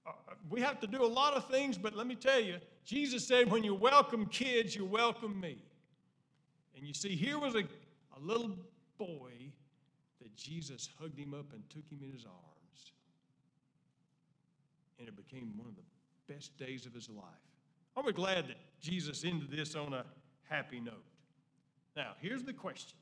uh, 0.05 0.11
we 0.51 0.61
have 0.61 0.81
to 0.81 0.89
do 0.89 1.05
a 1.05 1.07
lot 1.07 1.35
of 1.35 1.49
things, 1.49 1.79
but 1.79 1.95
let 1.95 2.09
me 2.09 2.17
tell 2.17 2.41
you, 2.41 2.57
Jesus 2.85 3.25
said, 3.25 3.53
when 3.53 3.63
you 3.63 3.73
welcome 3.73 4.27
kids, 4.27 4.75
you 4.75 4.85
welcome 4.85 5.39
me. 5.39 5.59
And 6.77 6.85
you 6.85 6.93
see, 6.93 7.15
here 7.15 7.39
was 7.39 7.55
a, 7.55 7.61
a 7.61 8.21
little 8.21 8.51
boy 8.99 9.31
that 10.21 10.35
Jesus 10.35 10.89
hugged 11.01 11.21
him 11.21 11.35
up 11.35 11.53
and 11.53 11.63
took 11.71 11.89
him 11.89 12.01
in 12.03 12.11
his 12.11 12.25
arms. 12.25 12.91
And 14.99 15.07
it 15.07 15.15
became 15.17 15.53
one 15.57 15.69
of 15.69 15.77
the 15.77 16.35
best 16.35 16.59
days 16.59 16.85
of 16.85 16.93
his 16.93 17.09
life. 17.09 17.46
Are 17.97 18.03
we 18.03 18.13
glad 18.13 18.49
that 18.49 18.59
Jesus 18.81 19.25
ended 19.25 19.51
this 19.51 19.75
on 19.75 19.95
a 19.95 20.05
happy 20.49 20.81
note? 20.81 21.05
Now, 21.97 22.13
here's 22.21 22.43
the 22.43 22.53
question 22.53 22.97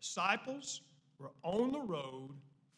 Disciples 0.00 0.82
were 1.18 1.32
on 1.42 1.72
the 1.72 1.80
road 1.80 2.30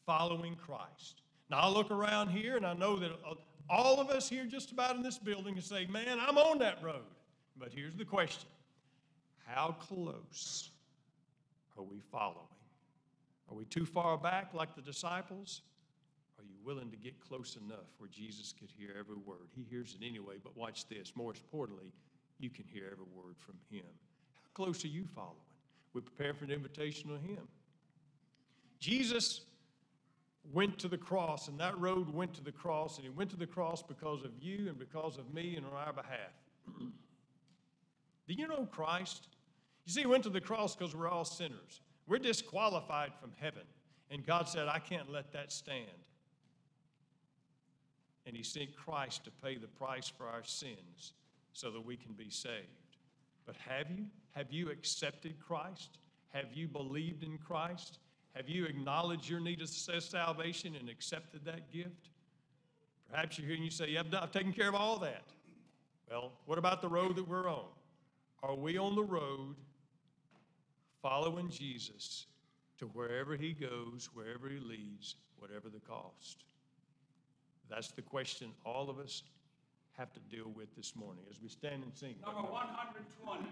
following 0.06 0.56
Christ. 0.56 1.22
Now, 1.50 1.58
I 1.58 1.68
look 1.68 1.90
around 1.90 2.30
here 2.30 2.56
and 2.56 2.64
I 2.64 2.72
know 2.72 2.96
that 2.96 3.10
uh, 3.10 3.34
all 3.68 4.00
of 4.00 4.08
us 4.08 4.30
here, 4.30 4.46
just 4.46 4.72
about 4.72 4.96
in 4.96 5.02
this 5.02 5.18
building, 5.18 5.54
can 5.54 5.62
say, 5.62 5.86
Man, 5.86 6.18
I'm 6.18 6.38
on 6.38 6.58
that 6.58 6.82
road. 6.82 7.04
But 7.58 7.72
here's 7.74 7.96
the 7.96 8.04
question 8.04 8.48
How 9.46 9.76
close 9.78 10.70
are 11.76 11.84
we 11.84 12.00
following? 12.10 12.46
Are 13.50 13.54
we 13.54 13.64
too 13.66 13.84
far 13.84 14.16
back 14.16 14.54
like 14.54 14.74
the 14.74 14.82
disciples? 14.82 15.62
Willing 16.68 16.90
to 16.90 16.98
get 16.98 17.18
close 17.18 17.56
enough 17.56 17.86
where 17.96 18.10
Jesus 18.10 18.52
could 18.52 18.68
hear 18.70 18.90
every 18.90 19.16
word? 19.16 19.48
He 19.56 19.64
hears 19.70 19.96
it 19.98 20.04
anyway, 20.06 20.34
but 20.44 20.54
watch 20.54 20.86
this. 20.86 21.14
More 21.16 21.30
importantly, 21.30 21.94
you 22.38 22.50
can 22.50 22.66
hear 22.70 22.84
every 22.92 23.06
word 23.16 23.36
from 23.38 23.54
Him. 23.70 23.86
How 24.34 24.50
close 24.52 24.84
are 24.84 24.88
you 24.88 25.06
following? 25.14 25.38
We 25.94 26.02
prepare 26.02 26.34
for 26.34 26.44
an 26.44 26.50
invitation 26.50 27.08
to 27.08 27.16
Him. 27.16 27.48
Jesus 28.80 29.46
went 30.52 30.78
to 30.80 30.88
the 30.88 30.98
cross, 30.98 31.48
and 31.48 31.58
that 31.58 31.78
road 31.80 32.12
went 32.12 32.34
to 32.34 32.44
the 32.44 32.52
cross, 32.52 32.98
and 32.98 33.04
He 33.04 33.08
went 33.08 33.30
to 33.30 33.38
the 33.38 33.46
cross 33.46 33.82
because 33.82 34.22
of 34.22 34.32
you 34.38 34.68
and 34.68 34.78
because 34.78 35.16
of 35.16 35.32
me 35.32 35.56
and 35.56 35.64
on 35.64 35.72
our 35.72 35.94
behalf. 35.94 36.34
Do 38.28 38.34
you 38.34 38.46
know 38.46 38.68
Christ? 38.70 39.28
You 39.86 39.92
see, 39.94 40.00
He 40.00 40.06
went 40.06 40.24
to 40.24 40.28
the 40.28 40.38
cross 40.38 40.76
because 40.76 40.94
we're 40.94 41.08
all 41.08 41.24
sinners. 41.24 41.80
We're 42.06 42.18
disqualified 42.18 43.12
from 43.18 43.32
heaven. 43.40 43.62
And 44.10 44.26
God 44.26 44.50
said, 44.50 44.68
I 44.68 44.80
can't 44.80 45.10
let 45.10 45.32
that 45.32 45.50
stand 45.50 45.86
and 48.28 48.36
he 48.36 48.42
sent 48.42 48.76
Christ 48.76 49.24
to 49.24 49.30
pay 49.42 49.56
the 49.56 49.66
price 49.66 50.06
for 50.06 50.26
our 50.26 50.44
sins 50.44 51.14
so 51.54 51.70
that 51.70 51.84
we 51.84 51.96
can 51.96 52.12
be 52.12 52.28
saved. 52.28 52.66
But 53.46 53.56
have 53.56 53.90
you? 53.90 54.04
Have 54.32 54.52
you 54.52 54.70
accepted 54.70 55.34
Christ? 55.40 55.98
Have 56.34 56.52
you 56.52 56.68
believed 56.68 57.24
in 57.24 57.38
Christ? 57.38 57.98
Have 58.36 58.46
you 58.46 58.66
acknowledged 58.66 59.28
your 59.30 59.40
need 59.40 59.62
of 59.62 59.70
salvation 59.70 60.76
and 60.78 60.90
accepted 60.90 61.46
that 61.46 61.72
gift? 61.72 62.10
Perhaps 63.10 63.38
you're 63.38 63.46
here 63.46 63.56
and 63.56 63.64
you 63.64 63.70
say, 63.70 63.88
yeah, 63.88 64.02
I've 64.20 64.30
taken 64.30 64.52
care 64.52 64.68
of 64.68 64.74
all 64.74 64.98
that. 64.98 65.24
Well, 66.10 66.32
what 66.44 66.58
about 66.58 66.82
the 66.82 66.88
road 66.88 67.16
that 67.16 67.26
we're 67.26 67.50
on? 67.50 67.70
Are 68.42 68.54
we 68.54 68.76
on 68.76 68.94
the 68.94 69.02
road 69.02 69.56
following 71.00 71.48
Jesus 71.48 72.26
to 72.78 72.84
wherever 72.88 73.36
he 73.36 73.54
goes, 73.54 74.10
wherever 74.12 74.50
he 74.50 74.58
leads, 74.58 75.16
whatever 75.38 75.70
the 75.70 75.80
cost? 75.80 76.44
That's 77.70 77.88
the 77.88 78.02
question 78.02 78.50
all 78.64 78.90
of 78.90 78.98
us 78.98 79.22
have 79.96 80.12
to 80.12 80.20
deal 80.34 80.50
with 80.54 80.74
this 80.76 80.94
morning 80.94 81.24
as 81.30 81.42
we 81.42 81.48
stand 81.48 81.82
and 81.82 81.92
sing. 81.94 82.14
Number 82.24 82.42
120. 82.42 83.48